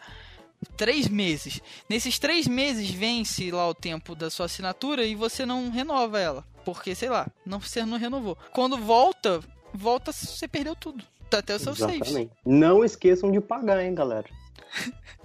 [0.76, 1.61] Três meses.
[1.88, 6.44] Nesses três meses vence lá o tempo da sua assinatura e você não renova ela.
[6.64, 8.36] Porque, sei lá, não, você não renovou.
[8.52, 9.40] Quando volta,
[9.72, 11.04] volta, você perdeu tudo.
[11.32, 12.28] Até os seus saves.
[12.44, 14.26] Não esqueçam de pagar, hein, galera.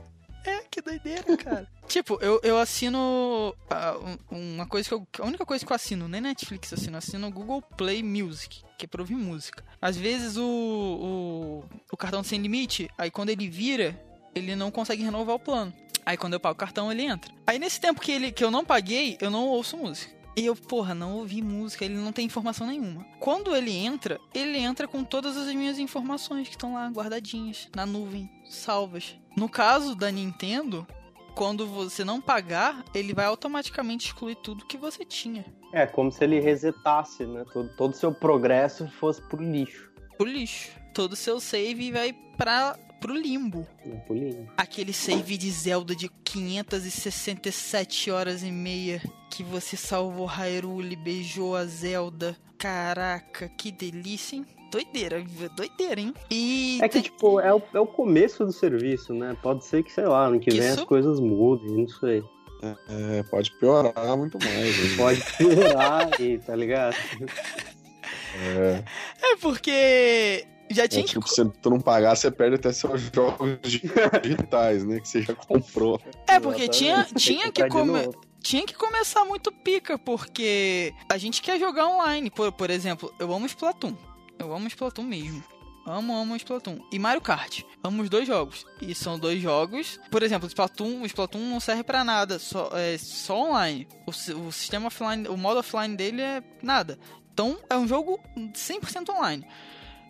[0.45, 1.67] É, que doideira, cara.
[1.88, 3.55] tipo, eu, eu assino.
[3.65, 5.07] Uh, uma coisa que eu.
[5.19, 8.61] A única coisa que eu assino, nem Netflix eu assino, eu assino Google Play Music,
[8.77, 9.63] que é pra ouvir música.
[9.81, 13.99] Às vezes o, o, o cartão sem limite, aí quando ele vira,
[14.36, 15.73] ele não consegue renovar o plano.
[16.05, 17.33] Aí quando eu pago o cartão, ele entra.
[17.47, 20.13] Aí nesse tempo que, ele, que eu não paguei, eu não ouço música.
[20.38, 23.05] E eu, porra, não ouvi música, ele não tem informação nenhuma.
[23.19, 27.86] Quando ele entra, ele entra com todas as minhas informações que estão lá guardadinhas, na
[27.86, 29.15] nuvem, salvas.
[29.38, 30.86] No caso da Nintendo,
[31.33, 35.45] quando você não pagar, ele vai automaticamente excluir tudo que você tinha.
[35.71, 37.45] É, como se ele resetasse, né?
[37.77, 39.91] Todo o seu progresso fosse pro lixo.
[40.17, 40.71] Pro lixo.
[40.93, 43.68] Todo o seu save vai pra pro limbo.
[44.08, 44.49] pro limbo.
[44.58, 48.99] Aquele save de Zelda de 567 horas e meia
[49.30, 52.36] que você salvou Hyrule, beijou a Zelda.
[52.58, 54.45] Caraca, que delícia, hein?
[54.72, 55.24] Doideira,
[55.56, 56.14] doideira, hein?
[56.32, 59.38] E é que, tipo, é o, é o começo do serviço, né?
[59.41, 60.80] Pode ser que, sei lá, no que, que vem isso?
[60.80, 62.24] as coisas mudem, não sei.
[62.89, 64.80] É, pode piorar muito mais.
[64.80, 64.95] Hein?
[64.97, 66.95] Pode piorar aí, tá ligado?
[68.58, 68.84] É.
[69.22, 73.57] é porque já tinha é, tipo, se tu não pagar, você perde até seus jogos
[74.22, 74.99] digitais, né?
[74.99, 76.01] Que você já comprou.
[76.28, 78.09] É, porque tinha, tinha que comer.
[78.41, 82.30] Tinha que começar muito pica, porque a gente quer jogar online.
[82.30, 83.95] Por, por exemplo, eu amo Splatoon.
[84.38, 85.43] Eu amo Splatoon mesmo.
[85.86, 86.80] Amo, amo Splatoon.
[86.91, 87.61] E Mario Kart.
[87.84, 88.66] Amo os dois jogos.
[88.82, 89.99] E são dois jogos.
[90.11, 92.38] Por exemplo, Splatoon, o Splatoon não serve para nada.
[92.38, 93.88] Só, é só online.
[94.05, 96.99] O, o sistema offline, o modo offline dele é nada.
[97.34, 99.45] Então é um jogo 100% online.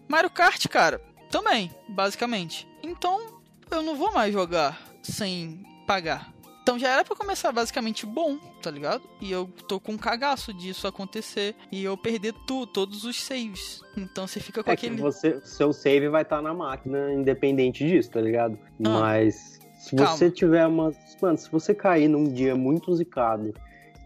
[0.07, 2.67] Mario Kart, cara, também, basicamente.
[2.83, 3.41] Então,
[3.71, 6.33] eu não vou mais jogar sem pagar.
[6.65, 9.03] Então já era para começar basicamente bom, tá ligado?
[9.21, 13.83] E eu tô com um cagaço disso acontecer e eu perder tu, todos os saves.
[13.95, 14.95] Então você fica com é aquele.
[14.95, 18.57] Que você, seu save vai estar tá na máquina independente disso, tá ligado?
[18.83, 18.99] Ah.
[18.99, 20.17] Mas se Calma.
[20.17, 20.91] você tiver uma.
[21.21, 23.53] Mano, se você cair num dia muito zicado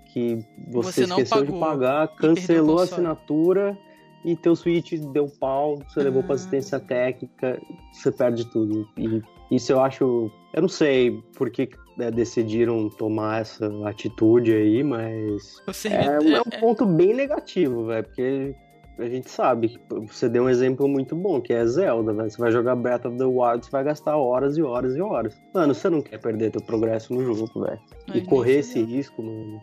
[0.08, 3.78] que você, você esqueceu de pagar, cancelou a assinatura
[4.24, 6.82] e teu Switch deu pau, você levou pra assistência ah.
[6.82, 7.62] técnica,
[7.92, 8.88] você perde tudo.
[8.98, 10.32] E isso eu acho.
[10.54, 16.34] Eu não sei porque né, decidiram tomar essa atitude aí, mas O é, servidor.
[16.34, 18.56] é um ponto bem negativo, velho, porque
[18.98, 22.30] a gente sabe que você deu um exemplo muito bom, que é Zelda, velho.
[22.30, 25.42] Você vai jogar Breath of the Wild, você vai gastar horas e horas e horas.
[25.54, 27.80] Mano, você não quer perder teu progresso no jogo, velho.
[28.14, 29.62] E correr esse risco, mano.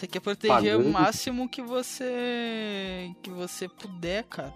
[0.00, 0.88] Você quer proteger Pagando.
[0.88, 4.54] o máximo que você que você puder, cara.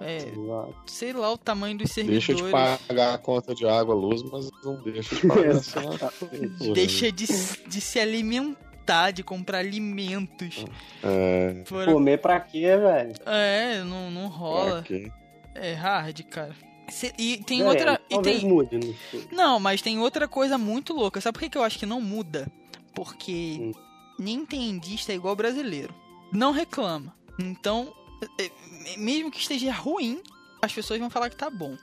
[0.00, 0.74] É, Exato.
[0.86, 2.24] sei lá o tamanho dos servidores.
[2.26, 2.50] Deixa de
[2.88, 6.72] pagar a conta de água, luz, mas não deixa de pagar assinatura.
[6.72, 7.26] Deixa de,
[7.66, 10.64] de se alimentar, de comprar alimentos.
[11.02, 13.12] É, Fora- Comer pra quê, velho?
[13.26, 14.84] É, não, não rola.
[15.54, 16.54] É hard, cara.
[16.88, 18.00] Cê- e tem É, outra.
[18.08, 19.28] E Talvez tem, mude, não sei.
[19.32, 21.20] Não, mas tem outra coisa muito louca.
[21.20, 22.46] Sabe por que, que eu acho que não muda?
[22.94, 23.72] Porque Hum.
[24.20, 25.94] Nintendista é igual brasileiro.
[26.32, 27.14] Não reclama.
[27.38, 27.92] Então,
[28.38, 28.50] é, é,
[28.96, 30.22] mesmo que esteja ruim,
[30.60, 31.76] as pessoas vão falar que tá bom.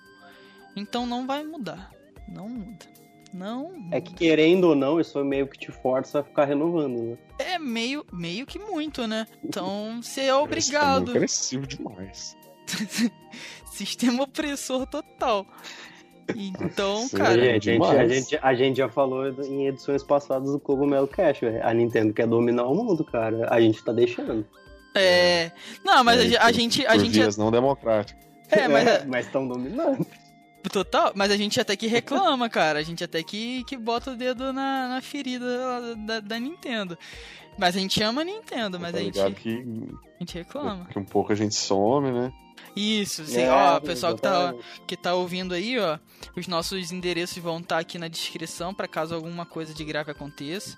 [0.76, 1.92] Então não vai mudar.
[2.28, 2.86] Não muda.
[3.34, 3.98] Não muda.
[3.98, 7.18] É que querendo ou não, isso meio que te força a ficar renovando, né?
[7.40, 9.28] É meio, meio que muito, né?
[9.44, 11.06] Então você é obrigado.
[11.06, 12.38] muito agressivo demais.
[13.66, 15.46] Sistema opressor total.
[16.36, 17.18] Então, Sim.
[17.18, 17.32] cara.
[17.42, 21.66] a, gente, a, gente, a gente já falou em edições passadas do Cogumelo Cash, velho.
[21.66, 23.48] A Nintendo quer dominar o mundo, cara.
[23.50, 24.46] A gente tá deixando.
[24.96, 25.52] É.
[25.86, 26.86] Não, mas a, É, a por- gente.
[26.86, 28.22] A por gente vias não democráticas.
[28.50, 28.68] é,
[29.06, 30.06] mas estão dominando.
[30.72, 32.80] Total, mas a gente até que reclama, cara.
[32.80, 36.98] A gente até que, que bota o dedo na, na ferida da, da Nintendo.
[37.58, 39.66] Mas a gente ama a Nintendo, mas tá a gente, ligado a que,
[40.20, 40.86] gente reclama.
[40.92, 42.34] que um pouco a gente some, né?
[42.78, 43.42] Isso, sim.
[43.42, 44.54] É, ó, o pessoal que tá,
[44.86, 45.98] que tá ouvindo aí, ó,
[46.36, 50.78] os nossos endereços vão estar aqui na descrição pra caso alguma coisa de grave aconteça.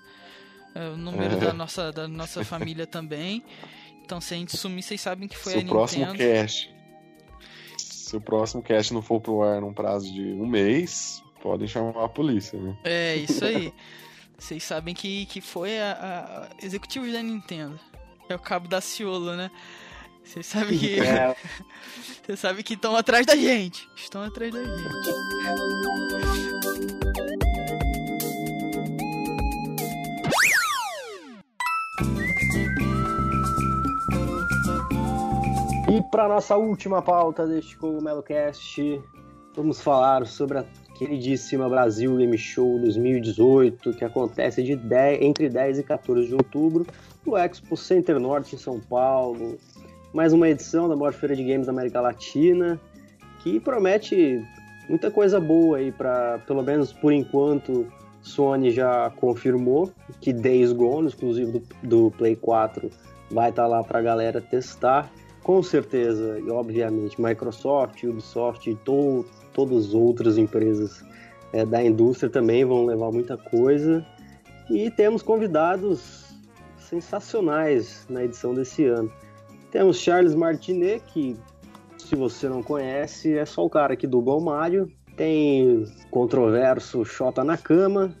[0.74, 1.38] É, o número É.
[1.38, 3.44] da nossa, da nossa família também.
[4.04, 6.18] Então, se a gente sumir, vocês sabem que foi Se a o próximo Nintendo.
[6.18, 6.74] cast.
[7.78, 12.04] Se o próximo cast não for pro ar num prazo de um mês, podem chamar
[12.04, 12.76] a polícia, né?
[12.84, 13.72] É, isso aí.
[14.38, 15.92] Vocês sabem que, que foi a,
[16.50, 17.78] a- executivos da Nintendo.
[18.28, 19.50] É o cabo da Ciolo, né?
[20.24, 21.00] Vocês sabem que.
[21.00, 21.34] É,
[22.24, 23.88] Vocês sabem que estão atrás da gente.
[23.96, 25.10] Estão atrás da gente.
[35.90, 39.02] E para nossa última pauta deste Cogumelo Cast,
[39.56, 40.64] vamos falar sobre a
[40.96, 46.86] queridíssima Brasil Game Show 2018, que acontece de 10 entre 10 e 14 de outubro,
[47.26, 49.58] no Expo Center Norte em São Paulo.
[50.12, 52.80] Mais uma edição da maior feira de games da América Latina,
[53.42, 54.44] que promete
[54.88, 57.86] muita coisa boa aí para, pelo menos por enquanto,
[58.20, 59.90] Sony já confirmou
[60.20, 62.90] que Days Gone, exclusivo do, do Play 4,
[63.30, 65.10] vai estar lá para a galera testar
[65.42, 71.04] com certeza, e obviamente, Microsoft, Ubisoft e to todas as outras empresas
[71.52, 74.04] é, da indústria também vão levar muita coisa.
[74.70, 76.36] E temos convidados
[76.78, 79.10] sensacionais na edição desse ano.
[79.70, 81.36] Temos Charles Martinet, que
[81.98, 84.90] se você não conhece, é só o cara que dubla o Mario.
[85.16, 88.14] Tem controverso Xota na cama.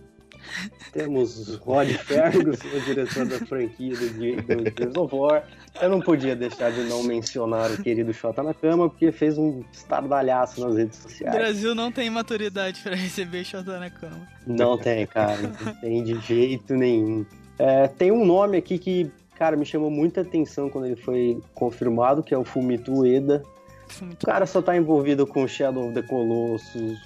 [0.92, 5.44] Temos Rod Ferguson, o diretor da franquia do, Ge- do Gears of War.
[5.80, 9.62] Eu não podia deixar de não mencionar o querido Xota na cama, porque fez um
[9.72, 11.34] estardalhaço nas redes O sociais.
[11.34, 14.26] Brasil não tem maturidade pra receber Xota na cama.
[14.46, 15.36] Não tem, cara.
[15.64, 17.24] Não tem de jeito nenhum.
[17.58, 22.22] É, tem um nome aqui que, cara, me chamou muita atenção quando ele foi confirmado,
[22.22, 23.42] que é o Fumito Ueda.
[23.88, 27.00] Foi muito O cara só tá envolvido com Shadow of the Colossus,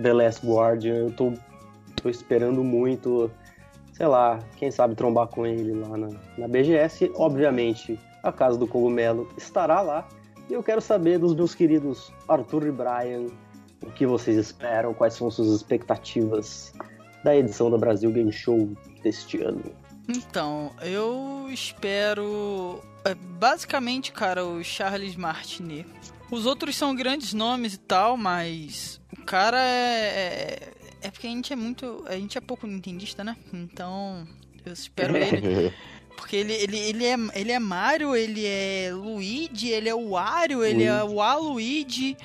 [0.00, 0.94] The Last Guardian.
[0.94, 1.32] Eu tô,
[2.00, 3.28] tô esperando muito,
[3.92, 7.10] sei lá, quem sabe trombar com ele lá na, na BGS.
[7.16, 10.06] Obviamente, a Casa do Cogumelo estará lá.
[10.48, 13.26] E eu quero saber dos meus queridos Arthur e Brian
[13.82, 16.72] o que vocês esperam, quais são suas expectativas
[17.24, 18.70] da edição da Brasil Game Show
[19.02, 19.60] deste ano.
[20.08, 22.82] Então, eu espero.
[23.04, 25.86] é, Basicamente, cara, o Charles Martinet.
[26.30, 30.72] Os outros são grandes nomes e tal, mas o cara é.
[31.00, 32.04] É, é porque a gente é muito.
[32.06, 33.36] A gente é pouco nintendista, né?
[33.52, 34.26] Então,
[34.64, 35.72] eu espero ele.
[36.16, 40.62] Porque ele, ele, ele, é, ele é Mario, ele é Luigi, ele é o Wario,
[40.62, 42.16] ele é o Aluigi.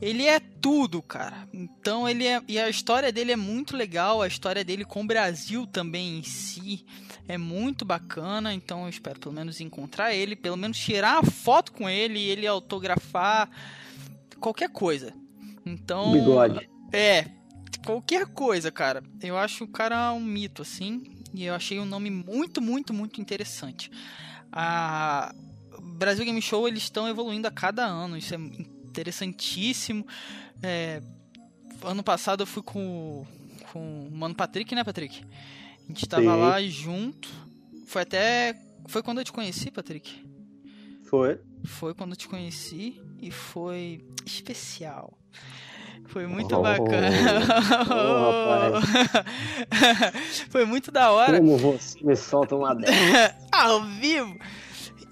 [0.00, 1.48] Ele é tudo, cara.
[1.52, 2.40] Então ele é.
[2.46, 4.22] E a história dele é muito legal.
[4.22, 6.84] A história dele com o Brasil também em si
[7.26, 8.52] é muito bacana.
[8.54, 12.46] Então eu espero pelo menos encontrar ele, pelo menos tirar uma foto com ele, ele
[12.46, 13.48] autografar
[14.38, 15.12] qualquer coisa.
[15.64, 16.12] Então.
[16.12, 16.68] Bigode.
[16.92, 17.26] É,
[17.84, 19.02] qualquer coisa, cara.
[19.22, 21.02] Eu acho o cara um mito, assim.
[21.34, 23.90] E eu achei um nome muito, muito, muito interessante.
[24.50, 25.34] A
[25.80, 28.18] Brasil Game Show, eles estão evoluindo a cada ano.
[28.18, 30.06] Isso é interessantíssimo.
[30.62, 31.00] É,
[31.84, 33.26] Ano passado eu fui com,
[33.72, 35.24] com o Mano Patrick, né, Patrick?
[35.92, 36.28] A gente tava Sim.
[36.40, 37.28] lá junto.
[37.86, 38.54] Foi até.
[38.88, 40.24] Foi quando eu te conheci, Patrick?
[41.04, 41.38] Foi.
[41.66, 45.12] Foi quando eu te conheci e foi especial.
[46.06, 46.62] Foi muito Oh.
[46.62, 47.10] bacana.
[47.90, 48.80] Oh,
[50.50, 51.36] foi muito da hora.
[51.38, 53.36] Como você me solta uma dessa?
[53.52, 54.34] Ao vivo.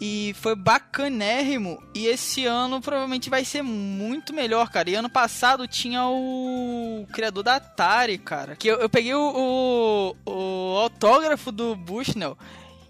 [0.01, 1.83] E foi bacanérrimo.
[1.95, 4.89] E esse ano provavelmente vai ser muito melhor, cara.
[4.89, 8.57] E ano passado tinha o criador da Atari, cara.
[8.57, 12.39] Que eu, eu peguei o, o, o autógrafo do Bushnell.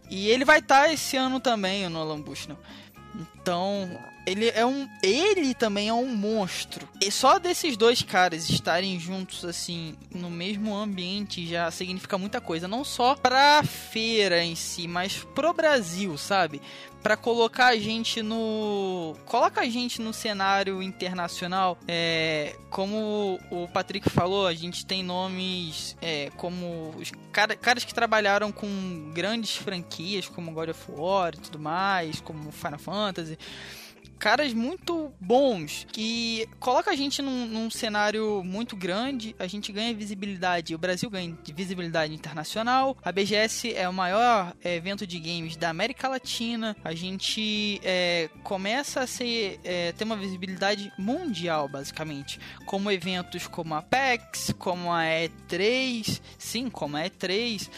[0.09, 2.59] E ele vai estar esse ano também, o Nolan Bushnell.
[3.15, 3.91] Então,
[4.27, 4.89] ele é um.
[5.03, 6.89] Ele também é um monstro.
[7.01, 12.69] E só desses dois caras estarem juntos, assim, no mesmo ambiente já significa muita coisa.
[12.69, 16.61] Não só pra feira em si, mas pro Brasil, sabe?
[17.03, 19.17] Pra colocar a gente no.
[19.25, 21.79] Coloca a gente no cenário internacional.
[21.89, 27.95] É, como o Patrick falou, a gente tem nomes é, como os cara- caras que
[27.95, 33.39] trabalharam com grandes franquias, como God of War e tudo mais, como Final Fantasy
[34.21, 39.95] caras muito bons que coloca a gente num, num cenário muito grande, a gente ganha
[39.95, 45.19] visibilidade, o Brasil ganha de visibilidade internacional, a BGS é o maior é, evento de
[45.19, 51.67] games da América Latina, a gente é, começa a ser, é, ter uma visibilidade mundial,
[51.67, 57.71] basicamente, como eventos como a PEX, como a E3, sim, como a E3,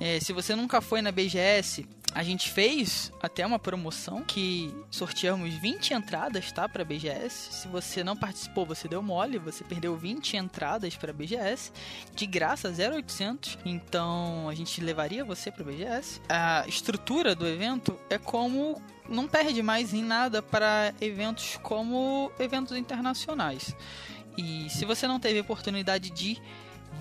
[0.00, 5.52] é, se você nunca foi na BGS, a gente fez até uma promoção que sorteamos
[5.54, 7.52] 20 entradas, tá, para BGS.
[7.52, 11.72] Se você não participou, você deu mole, você perdeu 20 entradas para BGS
[12.14, 13.58] de graça 0800.
[13.64, 16.20] Então, a gente levaria você para BGS.
[16.28, 22.76] A estrutura do evento é como não perde mais em nada para eventos como eventos
[22.76, 23.74] internacionais.
[24.38, 26.42] E se você não teve oportunidade de ir,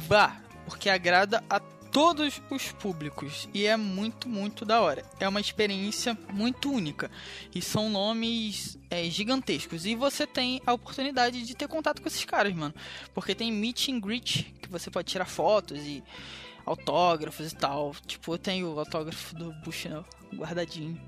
[0.07, 1.61] vá, porque agrada a
[1.93, 5.05] todos os públicos e é muito, muito da hora.
[5.19, 7.09] É uma experiência muito única
[7.53, 9.85] e são nomes é, gigantescos.
[9.85, 12.73] E você tem a oportunidade de ter contato com esses caras, mano,
[13.13, 16.03] porque tem meet and greet que você pode tirar fotos e
[16.65, 17.93] autógrafos e tal.
[18.07, 20.99] Tipo, eu tenho o autógrafo do Bushnell guardadinho.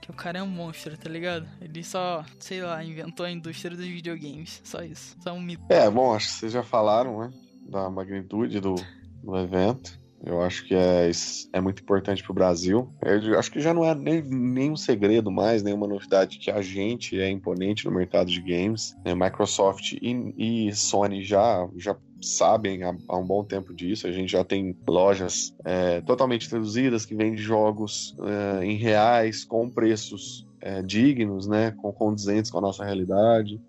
[0.00, 1.46] Que o cara é um monstro, tá ligado?
[1.60, 4.62] Ele só, sei lá, inventou a indústria dos videogames.
[4.64, 5.16] Só isso.
[5.20, 5.64] Só um mito.
[5.68, 7.30] É, bom, acho que vocês já falaram, né?
[7.68, 8.76] Da magnitude do,
[9.22, 9.99] do evento.
[10.24, 11.10] Eu acho que é,
[11.52, 12.92] é muito importante pro Brasil.
[13.02, 16.60] Eu acho que já não é nem, nem um segredo mais, nenhuma novidade que a
[16.60, 18.94] gente é imponente no mercado de games.
[19.04, 19.14] né?
[19.14, 20.34] Microsoft e,
[20.68, 24.06] e Sony já, já sabem há, há um bom tempo disso.
[24.06, 29.70] A gente já tem lojas é, totalmente traduzidas que vendem jogos é, em reais, com
[29.70, 31.70] preços é, dignos, né?
[31.70, 33.60] Com condizentes com a nossa realidade.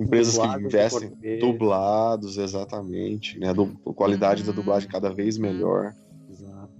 [0.00, 3.52] Empresas que Dublados em investem dublados, exatamente, né?
[3.52, 4.54] Du qualidade da Uhum.
[4.56, 5.92] dublagem cada vez melhor.
[6.30, 6.70] Exato.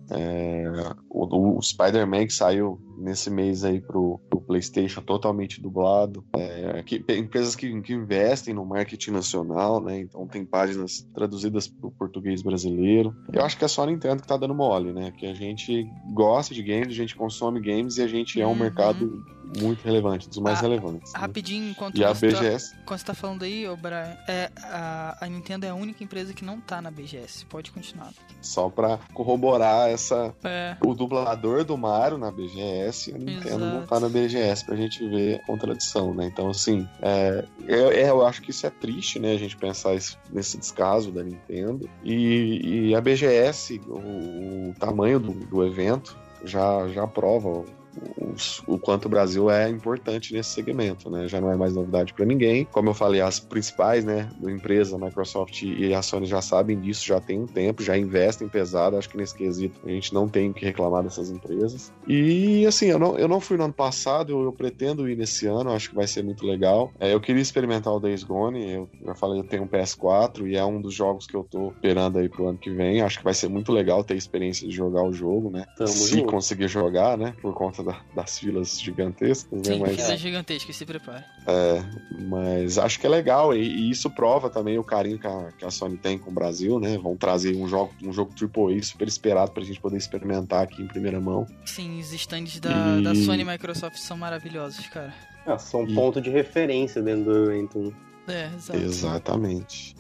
[1.08, 6.24] O, o Spider-Man que saiu nesse mês aí pro, pro PlayStation totalmente dublado.
[6.36, 10.00] É, que- empresas que, que investem no marketing nacional, né?
[10.00, 13.14] Então tem páginas traduzidas pro português brasileiro.
[13.32, 15.12] Eu acho que é só a Nintendo que tá dando mole, né?
[15.12, 18.50] Que a gente gosta de games, a gente consome games e a gente é um
[18.50, 18.56] Uhum.
[18.56, 19.22] mercado
[19.58, 21.12] muito relevante, dos mais Ah, relevantes.
[21.12, 21.18] né?
[21.20, 24.50] Rapidinho, enquanto E a você tá- BGS Quando você tá falando aí, ô Brian, é,
[24.62, 27.44] a, a Nintendo é a única empresa que não tá na BGS.
[27.46, 28.10] Pode continuar.
[28.40, 33.86] só pra corroborar essa É, o dublador do Mario na BGS a Nintendo não Exato.
[33.88, 36.26] tá na BGS pra gente ver a contradição, né?
[36.26, 39.32] Então, assim, é, eu, é, eu acho que isso é triste, né?
[39.32, 41.88] A gente pensar isso- nesse descaso da Nintendo.
[42.02, 47.64] E, e a BGS, o, o tamanho do, do evento, já, já prova
[48.02, 51.28] o, o quanto o Brasil é importante nesse segmento, né?
[51.28, 52.64] Já não é mais novidade para ninguém.
[52.64, 56.78] Como eu falei, as principais, né, da empresa, a Microsoft e a Sony já sabem
[56.80, 58.96] disso, já tem um tempo, já investem pesado.
[58.96, 61.92] Acho que nesse quesito a gente não tem o que reclamar dessas empresas.
[62.06, 65.46] E assim, eu não, eu não fui no ano passado, eu, eu pretendo ir nesse
[65.46, 66.92] ano, acho que vai ser muito legal.
[66.98, 70.56] É, eu queria experimentar o Days Gone, eu já falei, eu tenho um PS4 e
[70.56, 73.00] é um dos jogos que eu tô esperando aí pro ano que vem.
[73.02, 75.64] Acho que vai ser muito legal ter a experiência de jogar o jogo, né?
[75.76, 76.26] Tamo Se junto.
[76.30, 77.34] conseguir jogar, né?
[77.40, 79.74] Por conta da- das filas gigantescas, né?
[79.74, 81.24] sim, Mas, fila gigantesca, se prepare.
[81.46, 81.82] é,
[82.28, 85.64] mas acho que é legal e, e isso prova também o carinho que a, que
[85.64, 86.96] a Sony tem com o Brasil, né?
[86.98, 90.86] Vão trazer um jogo, um jogo AAA super esperado pra gente poder experimentar aqui em
[90.86, 91.46] primeira mão.
[91.64, 95.12] Sim, os stands da, E- da Sony e Microsoft são maravilhosos, cara.
[95.46, 97.94] Ah, são E- ponto de referência dentro do evento.
[98.28, 98.78] É, exato.
[98.78, 99.96] Exatamente.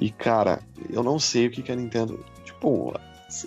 [0.00, 0.60] E cara,
[0.90, 2.24] eu não sei o que, que a Nintendo.
[2.44, 2.94] Tipo,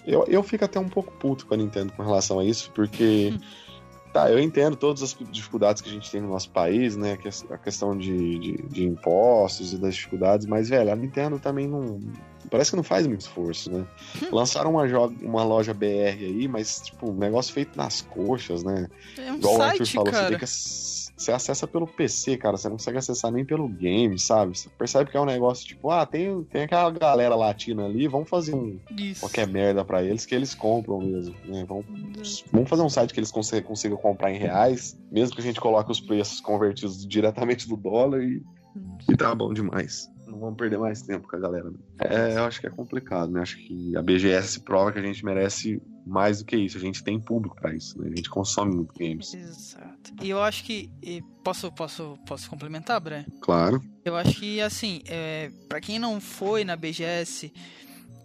[0.05, 3.33] eu, eu fico até um pouco puto com a Nintendo com relação a isso, porque.
[4.19, 7.17] Tá, eu entendo todas as dificuldades que a gente tem no nosso país, né?
[7.49, 12.01] A questão de, de, de impostos e das dificuldades, mas, velho, a Nintendo também não.
[12.51, 13.85] Parece que não faz muito esforço, né?
[14.21, 14.27] Hum.
[14.31, 14.83] Lançaram uma,
[15.21, 15.85] uma loja BR
[16.19, 18.87] aí, mas, tipo, um negócio feito nas coxas, né?
[19.17, 20.27] É um Igual o Arthur site, falou, você cara.
[20.29, 20.43] tem que
[21.19, 22.55] você acessa pelo PC, cara.
[22.55, 24.57] Você não consegue acessar nem pelo game, sabe?
[24.57, 28.29] Você percebe que é um negócio tipo, ah, tem, tem aquela galera latina ali, vamos
[28.29, 29.19] fazer um, Isso.
[29.19, 31.65] qualquer merda pra eles que eles compram mesmo, né?
[31.67, 35.43] Vamos, vamos fazer um site que eles consigam, consigam comprar em reais, mesmo que a
[35.43, 38.41] gente coloque os preços convertidos diretamente do dólar e,
[39.09, 40.09] e tá bom demais.
[40.39, 41.69] Não vamos perder mais tempo com a galera.
[41.69, 41.77] né?
[41.99, 43.41] É, eu acho que é complicado, né?
[43.41, 46.77] Acho que a BGS prova que a gente merece mais do que isso.
[46.77, 48.09] A gente tem público pra isso, né?
[48.11, 49.33] A gente consome muito games.
[49.33, 50.13] Exato.
[50.21, 50.89] E eu acho que.
[51.43, 53.25] Posso, posso, posso complementar, Brian?
[53.41, 53.81] Claro.
[54.05, 57.51] Eu acho que, assim, é, para quem não foi na BGS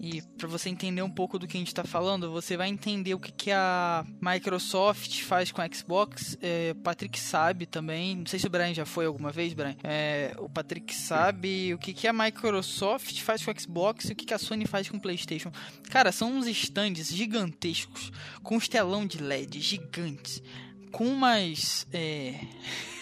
[0.00, 3.14] e para você entender um pouco do que a gente tá falando, você vai entender
[3.14, 6.36] o que, que a Microsoft faz com a Xbox.
[6.42, 8.16] É, o Patrick sabe também.
[8.16, 9.76] Não sei se o Brian já foi alguma vez, Brian.
[9.82, 14.16] É, o Patrick sabe o que, que a Microsoft faz com a Xbox e o
[14.16, 15.50] que, que a Sony faz com o PlayStation.
[15.90, 18.10] Cara, são uns stands gigantescos
[18.42, 20.42] com um telão de LED gigantes.
[20.90, 21.86] Com umas.
[21.92, 22.34] É...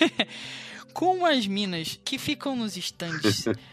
[0.93, 3.47] com umas minas que ficam nos stands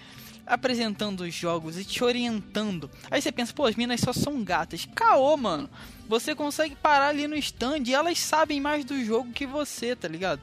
[0.50, 2.90] apresentando os jogos e te orientando.
[3.10, 4.88] Aí você pensa, pô, as minas só são gatas.
[4.96, 5.70] Caô, mano.
[6.08, 10.08] Você consegue parar ali no stand e elas sabem mais do jogo que você, tá
[10.08, 10.42] ligado?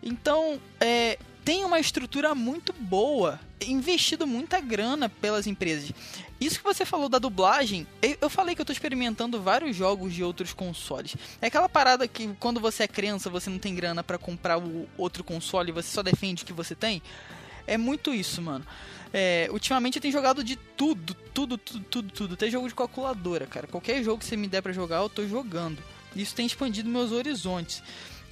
[0.00, 5.92] Então, é, tem uma estrutura muito boa, investido muita grana pelas empresas.
[6.40, 7.86] Isso que você falou da dublagem,
[8.20, 11.16] eu, falei que eu tô experimentando vários jogos de outros consoles.
[11.42, 14.88] É aquela parada que quando você é criança, você não tem grana pra comprar o
[14.96, 17.02] outro console e você só defende o que você tem.
[17.66, 18.64] É muito isso, mano.
[19.12, 22.34] É, ultimamente eu tenho jogado de tudo, tudo, tudo, tudo, tudo.
[22.34, 23.66] Até jogo de calculadora, cara.
[23.66, 25.78] Qualquer jogo que você me der pra jogar, eu tô jogando.
[26.14, 27.82] Isso tem expandido meus horizontes.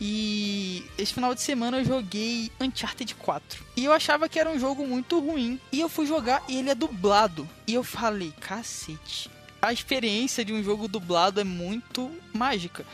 [0.00, 3.64] E esse final de semana eu joguei Uncharted 4.
[3.76, 5.60] E eu achava que era um jogo muito ruim.
[5.72, 7.48] E eu fui jogar e ele é dublado.
[7.66, 9.28] E eu falei, cacete.
[9.60, 12.86] A experiência de um jogo dublado é muito mágica.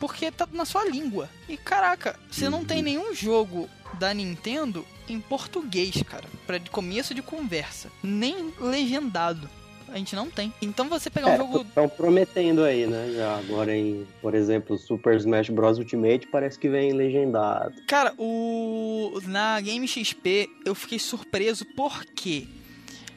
[0.00, 1.30] Porque tá na sua língua.
[1.48, 6.24] E caraca, você não tem nenhum jogo da Nintendo em português, cara.
[6.46, 7.88] Pra de começo de conversa.
[8.02, 9.48] Nem legendado.
[9.88, 10.50] A gente não tem.
[10.62, 11.60] Então você pegar um É, jogo.
[11.62, 13.12] Estão prometendo aí, né?
[13.14, 15.76] Já agora em, por exemplo, Super Smash Bros.
[15.78, 17.74] Ultimate parece que vem legendado.
[17.86, 19.20] Cara, o.
[19.26, 22.46] Na Game XP eu fiquei surpreso porque.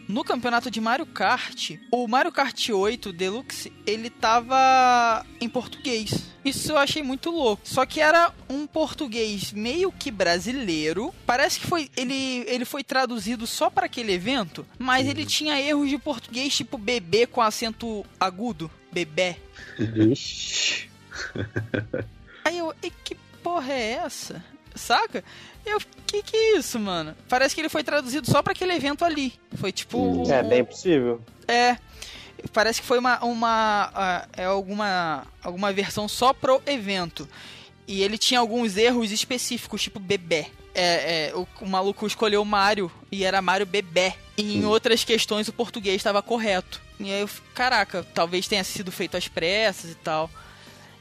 [0.07, 6.29] No campeonato de Mario Kart, o Mario Kart 8 Deluxe, ele tava em português.
[6.43, 7.63] Isso eu achei muito louco.
[7.65, 11.13] Só que era um português meio que brasileiro.
[11.25, 15.89] Parece que foi ele, ele foi traduzido só para aquele evento, mas ele tinha erros
[15.89, 19.37] de português tipo bebê com acento agudo, bebê.
[22.45, 24.43] Aí eu, e que porra é essa?
[24.75, 25.23] Saca?
[25.65, 27.15] Eu, que que é isso, mano?
[27.27, 29.33] Parece que ele foi traduzido só pra aquele evento ali.
[29.55, 29.97] Foi tipo.
[29.97, 31.21] um- É bem possível.
[31.47, 31.77] É.
[32.53, 33.23] Parece que foi uma.
[33.23, 35.25] uma é alguma.
[35.43, 37.27] alguma versão só pro evento.
[37.87, 40.47] E ele tinha alguns erros específicos, tipo bebê.
[40.73, 44.13] É, é, o, o maluco escolheu Mario e era Mario bebê.
[44.37, 46.81] E em outras questões o português estava correto.
[46.99, 50.29] E aí eu, caraca, talvez tenha sido feito às pressas e tal.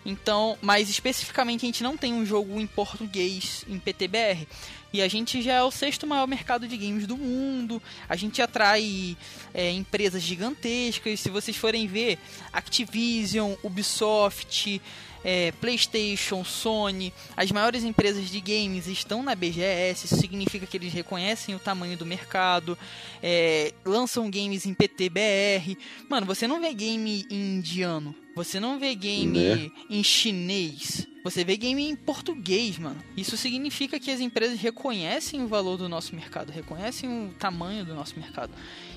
[0.05, 4.47] Então, mas especificamente a gente não tem um jogo em português em PTBR.
[4.93, 7.83] E a gente já é o sexto maior mercado de games do mundo.
[8.09, 9.17] A gente atrai
[9.53, 11.19] é, empresas gigantescas.
[11.19, 12.19] Se vocês forem ver,
[12.53, 14.81] Activision, Ubisoft,
[15.25, 20.05] é, PlayStation, Sony, as maiores empresas de games estão na BGS.
[20.07, 22.77] Isso significa que eles reconhecem o tamanho do mercado,
[23.23, 25.77] é, lançam games em PTBR.
[26.09, 29.71] Mano, você não vê game em indiano, você não vê game Né?
[29.89, 31.07] em chinês.
[31.25, 33.03] Você vê game em português, mano.
[33.17, 37.95] Isso significa que as empresas reconhecem o valor do nosso mercado, reconhecem o tamanho do
[37.95, 38.53] nosso mercado.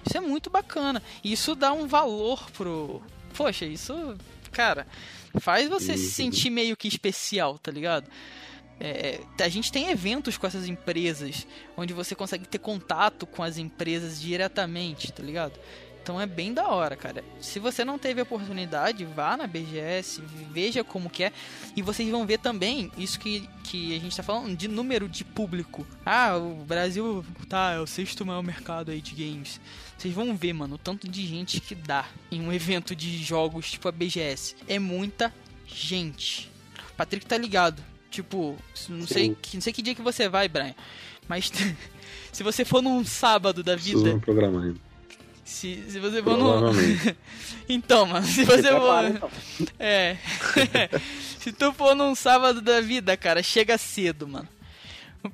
[0.05, 1.01] Isso é muito bacana.
[1.23, 3.01] Isso dá um valor pro.
[3.33, 3.93] Poxa, isso.
[4.51, 4.87] Cara,
[5.39, 8.09] faz você se sentir meio que especial, tá ligado?
[8.79, 13.57] É, a gente tem eventos com essas empresas, onde você consegue ter contato com as
[13.57, 15.59] empresas diretamente, tá ligado?
[16.07, 17.21] Então é bem da hora, cara.
[17.41, 20.21] Se você não teve a oportunidade, vá na BGS,
[20.53, 21.33] veja como que é.
[21.75, 25.25] E vocês vão ver também isso que, que a gente tá falando de número de
[25.25, 25.85] público.
[26.05, 29.59] Ah, o Brasil tá, é o sexto maior mercado aí de games.
[29.97, 33.71] Vocês vão ver, mano, o tanto de gente que dá em um evento de jogos
[33.71, 34.55] tipo a BGS.
[34.67, 35.33] É muita
[35.65, 36.49] gente.
[36.95, 37.81] Patrick tá ligado.
[38.11, 38.55] Tipo,
[38.89, 39.37] não sei, Sim.
[39.41, 40.75] que- não sei que dia que você vai, Brian.
[41.27, 41.51] Mas
[42.31, 44.79] se você for num sábado da vida me programar ainda.
[45.43, 46.45] Se, se você for no.
[46.59, 47.17] Provavelmente.
[47.69, 49.29] então, mano, se você prepara, for.
[49.59, 49.67] então.
[49.79, 50.17] É.
[51.39, 54.47] Se tu for num sábado da vida, cara, chega cedo, mano.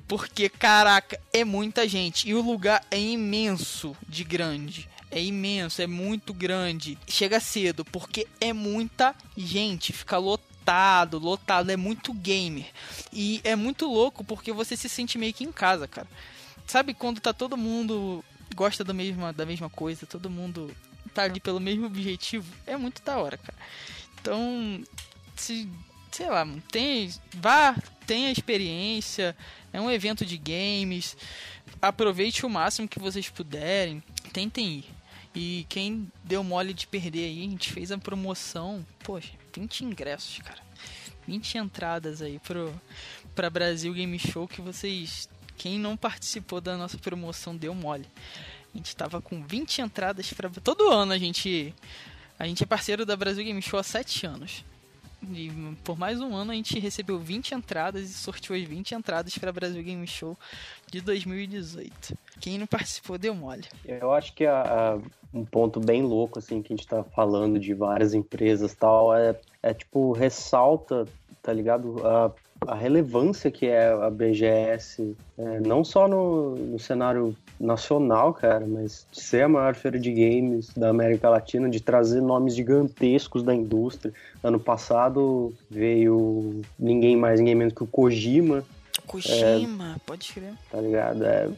[0.08, 2.28] Porque, caraca, é muita gente.
[2.28, 4.88] E o lugar é imenso de grande.
[5.10, 6.98] É imenso, é muito grande.
[7.06, 9.92] Chega cedo, porque é muita gente.
[9.92, 11.70] Fica lotado, lotado.
[11.70, 12.66] É muito gamer.
[13.12, 16.08] E é muito louco porque você se sente meio que em casa, cara.
[16.66, 18.24] Sabe quando tá todo mundo
[18.54, 20.74] gosta da mesma, da mesma coisa, todo mundo
[21.12, 22.52] tá ali pelo mesmo objetivo?
[22.66, 23.58] É muito da hora, cara.
[24.20, 24.82] Então,
[25.36, 25.68] se,
[26.10, 27.76] sei lá, tem, vá,
[28.06, 29.36] tenha experiência,
[29.74, 31.16] é um evento de games,
[31.82, 34.00] aproveite o máximo que vocês puderem,
[34.32, 34.84] tentem ir.
[35.34, 40.38] E quem deu mole de perder aí, a gente fez a promoção, poxa, 20 ingressos,
[40.38, 40.62] cara.
[41.26, 42.72] 20 entradas aí pro
[43.34, 48.06] pra Brasil Game Show que vocês quem não participou da nossa promoção deu mole.
[48.72, 51.74] A gente tava com 20 entradas para todo ano a gente
[52.38, 54.64] a gente é parceiro da Brasil Game Show há 7 anos.
[55.32, 55.50] E
[55.84, 59.52] por mais um ano a gente recebeu 20 entradas e sorteou as 20 entradas para
[59.52, 60.36] Brasil Game Show
[60.90, 62.16] de 2018.
[62.40, 63.64] Quem não participou deu mole.
[63.84, 64.62] Eu acho que a-
[64.94, 64.98] a-
[65.32, 69.38] um ponto bem louco, assim, que a gente tá falando de várias empresas tal, é,
[69.62, 71.06] é tipo, ressalta,
[71.42, 72.06] tá ligado?
[72.06, 72.30] A,
[72.68, 79.06] a relevância que é a BGS, é, não só no, no cenário nacional, cara, mas
[79.12, 83.54] de ser a maior feira de games da América Latina, de trazer nomes gigantescos da
[83.54, 84.12] indústria.
[84.42, 88.64] Ano passado veio ninguém mais, ninguém menos que o Kojima,
[89.06, 90.52] Kojima, pode crer.
[90.70, 91.24] tá ligado?
[91.24, 91.48] É,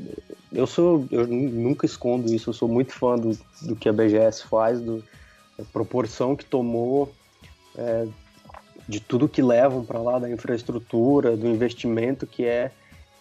[0.52, 3.92] eu sou, eu nu- nunca escondo isso, eu sou muito fã do, do que a
[3.92, 5.02] BGS faz, do,
[5.59, 7.12] da proporção que tomou,
[7.76, 8.07] é,
[8.89, 12.70] de tudo que levam para lá, da infraestrutura, do investimento que é.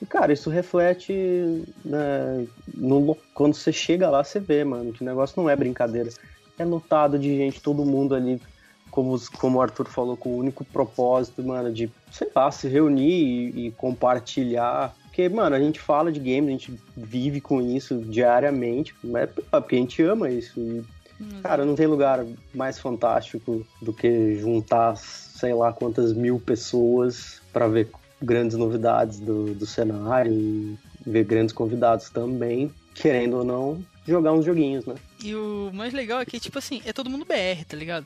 [0.01, 5.05] E, cara, isso reflete né, no, quando você chega lá, você vê, mano, que o
[5.05, 6.09] negócio não é brincadeira.
[6.57, 8.41] É lotado de gente, todo mundo ali,
[8.91, 13.51] como, como o Arthur falou, com o único propósito, mano, de, sei lá, se reunir
[13.55, 14.93] e, e compartilhar.
[15.03, 19.25] Porque, mano, a gente fala de games, a gente vive com isso diariamente, é
[19.59, 20.59] porque a gente ama isso.
[20.59, 20.83] E,
[21.41, 24.95] cara, não tem lugar mais fantástico do que juntar,
[25.35, 27.89] sei lá, quantas mil pessoas para ver
[28.21, 34.45] grandes novidades do, do cenário e ver grandes convidados também, querendo ou não, jogar uns
[34.45, 34.95] joguinhos, né?
[35.23, 38.05] E o mais legal é que, tipo assim, é todo mundo BR, tá ligado?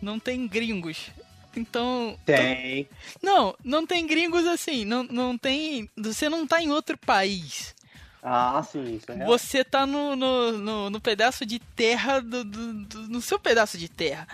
[0.00, 1.10] Não tem gringos.
[1.56, 2.16] Então.
[2.24, 2.88] Tem.
[3.22, 4.84] Não, não tem gringos assim.
[4.84, 5.88] Não, não tem.
[5.96, 7.74] Você não tá em outro país.
[8.22, 9.28] Ah, sim, isso é real.
[9.28, 13.76] Você tá no, no, no, no pedaço de terra do, do- do- no seu pedaço
[13.76, 14.26] de terra.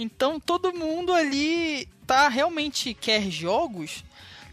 [0.00, 4.02] Então todo mundo ali tá realmente quer jogos.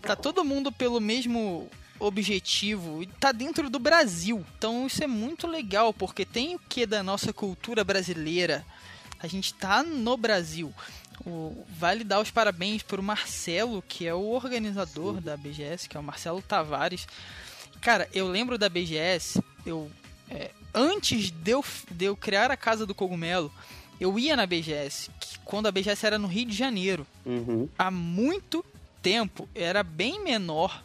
[0.02, 1.70] Tá todo mundo pelo mesmo
[2.00, 4.46] objetivo e tá dentro do Brasil.
[4.58, 8.66] Então isso é muito legal porque tem o que da nossa cultura brasileira.
[9.20, 10.74] A gente tá no Brasil.
[11.26, 16.00] O, vale dar os parabéns pro Marcelo, que é o organizador da BGS, que é
[16.00, 17.08] o Marcelo Tavares.
[17.80, 19.90] Cara, eu lembro da BGS, eu
[20.30, 23.52] é, antes de eu, de eu criar a Casa do Cogumelo,
[24.00, 25.10] eu ia na BGS,
[25.48, 27.08] quando a BGS era no Rio de Janeiro.
[27.26, 27.70] Uhum.
[27.80, 28.64] Há muito
[29.02, 30.84] tempo, era bem menor.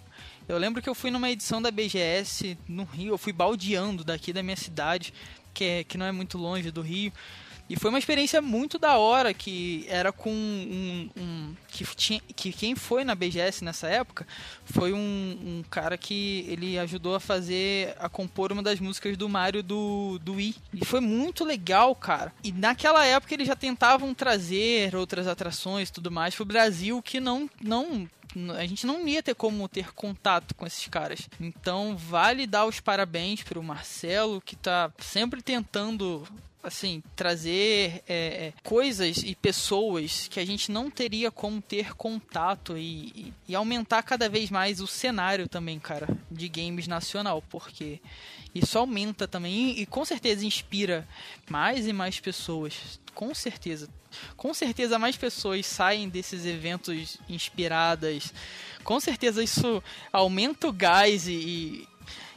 [0.48, 4.32] Eu lembro que eu fui numa edição da BGS no Rio, eu fui baldeando daqui
[4.32, 5.12] da minha cidade,
[5.52, 7.12] que, é, que não é muito longe do Rio.
[7.72, 11.08] E foi uma experiência muito da hora, que era com um.
[11.16, 14.26] um- que, tinha, que quem foi na BGS nessa época
[14.66, 19.26] foi um, um cara que ele ajudou a fazer, a compor uma das músicas do
[19.26, 20.54] Mario do, do Wii.
[20.74, 22.30] E foi muito legal, cara.
[22.44, 27.20] E naquela época eles já tentavam trazer outras atrações e tudo mais pro Brasil que
[27.20, 27.48] não.
[27.58, 28.06] não
[28.54, 31.26] a gente não ia ter como ter contato com esses caras.
[31.40, 36.26] Então vale dar os parabéns pro Marcelo, que tá sempre tentando
[36.62, 38.14] assim, trazer é,
[38.46, 44.02] é, coisas e pessoas que a gente não teria como ter contato e, e, aumentar
[44.02, 48.00] cada vez mais o cenário também, cara, de games nacional, porque
[48.54, 51.06] isso aumenta também e, e com certeza inspira
[51.50, 53.88] mais e mais pessoas, com certeza.
[54.36, 58.32] Com certeza mais pessoas saem desses eventos inspiradas.
[58.84, 59.82] Com certeza isso
[60.12, 61.88] aumenta o gás e,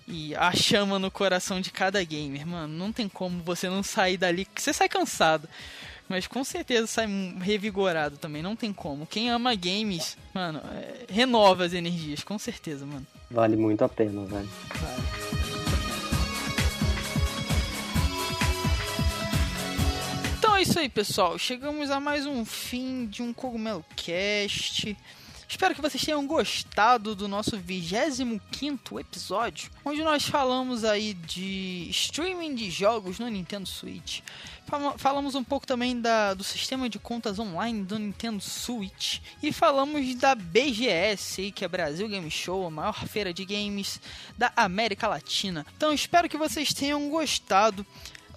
[0.07, 2.73] e a chama no coração de cada gamer, mano.
[2.73, 4.47] Não tem como você não sair dali.
[4.55, 5.49] Você sai cansado.
[6.07, 7.07] Mas com certeza sai
[7.41, 8.43] revigorado também.
[8.43, 9.07] Não tem como.
[9.07, 12.23] Quem ama games, mano, é, renova as energias.
[12.23, 13.05] Com certeza, mano.
[13.31, 14.49] Vale muito a pena, velho.
[20.37, 21.39] Então é isso aí, pessoal.
[21.39, 24.95] Chegamos a mais um fim de um Cogumelo Cast.
[25.55, 32.55] Espero que vocês tenham gostado do nosso 25 episódio, onde nós falamos aí de streaming
[32.55, 34.19] de jogos no Nintendo Switch.
[34.97, 39.19] Falamos um pouco também da, do sistema de contas online do Nintendo Switch.
[39.41, 44.01] E falamos da BGS, que é Brasil Game Show, a maior feira de games
[44.37, 45.65] da América Latina.
[45.77, 47.85] Então espero que vocês tenham gostado.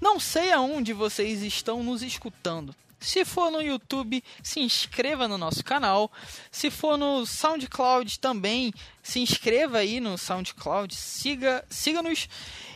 [0.01, 2.73] Não sei aonde vocês estão nos escutando.
[3.01, 6.11] Se for no YouTube, se inscreva no nosso canal.
[6.51, 8.73] Se for no SoundCloud também,
[9.03, 12.29] se inscreva aí no SoundCloud, siga, siga-nos.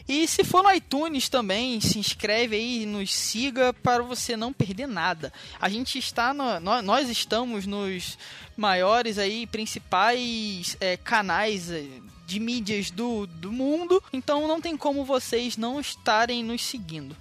[0.09, 4.87] E se for no iTunes também, se inscreve aí, nos siga para você não perder
[4.87, 5.33] nada.
[5.61, 8.19] A gente está no, nós estamos nos
[8.57, 11.85] maiores aí principais é, canais é,
[12.27, 17.17] de mídias do, do mundo, então não tem como vocês não estarem nos seguindo.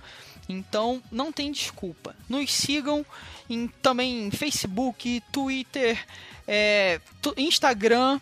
[0.52, 2.16] Então não tem desculpa.
[2.30, 3.06] Nos sigam
[3.49, 6.06] em, também em Facebook, Twitter,
[6.47, 6.99] é,
[7.38, 8.20] Instagram.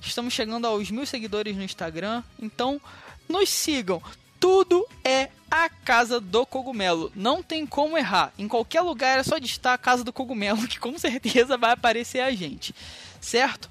[0.00, 2.22] Estamos chegando aos mil seguidores no Instagram.
[2.40, 2.80] Então
[3.28, 4.02] nos sigam.
[4.40, 7.10] Tudo é a Casa do Cogumelo.
[7.14, 8.32] Não tem como errar.
[8.38, 12.20] Em qualquer lugar é só digitar a Casa do Cogumelo, que com certeza vai aparecer
[12.20, 12.74] a gente.
[13.20, 13.68] Certo?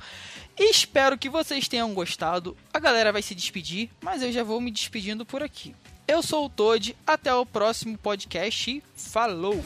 [0.58, 2.58] Espero que vocês tenham gostado.
[2.74, 5.76] A galera vai se despedir, mas eu já vou me despedindo por aqui.
[6.08, 9.62] Eu sou o Todd, até o próximo podcast e falou!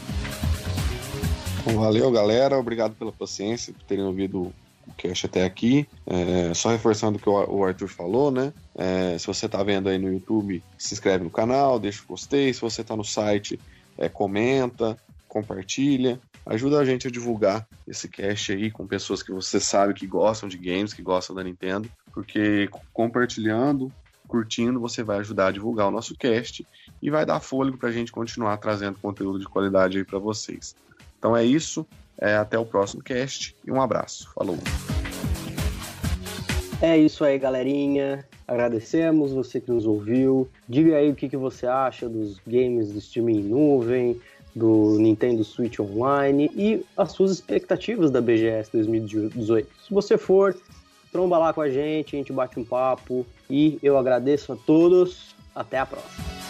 [1.75, 2.57] Valeu, galera.
[2.57, 4.51] Obrigado pela paciência, por terem ouvido
[4.87, 5.87] o cast até aqui.
[6.07, 8.51] É, só reforçando o que o Arthur falou, né?
[8.75, 12.51] É, se você está vendo aí no YouTube, se inscreve no canal, deixa o gostei.
[12.51, 13.59] Se você está no site,
[13.95, 16.19] é, comenta, compartilha.
[16.43, 20.49] Ajuda a gente a divulgar esse cast aí com pessoas que você sabe que gostam
[20.49, 23.93] de games, que gostam da Nintendo, porque compartilhando,
[24.31, 26.65] curtindo, você vai ajudar a divulgar o nosso cast
[27.01, 30.73] e vai dar fôlego para a gente continuar trazendo conteúdo de qualidade aí para vocês.
[31.19, 31.85] Então é isso,
[32.17, 34.31] é, até o próximo cast e um abraço.
[34.33, 34.57] Falou!
[36.81, 38.25] É isso aí, galerinha.
[38.47, 40.49] Agradecemos você que nos ouviu.
[40.67, 44.21] Diga aí o que, que você acha dos games do streaming em nuvem,
[44.55, 49.67] do Nintendo Switch Online e as suas expectativas da BGS 2018.
[49.87, 50.55] Se você for,
[51.11, 55.35] tromba lá com a gente, a gente bate um papo e eu agradeço a todos.
[55.53, 56.40] Até a próxima.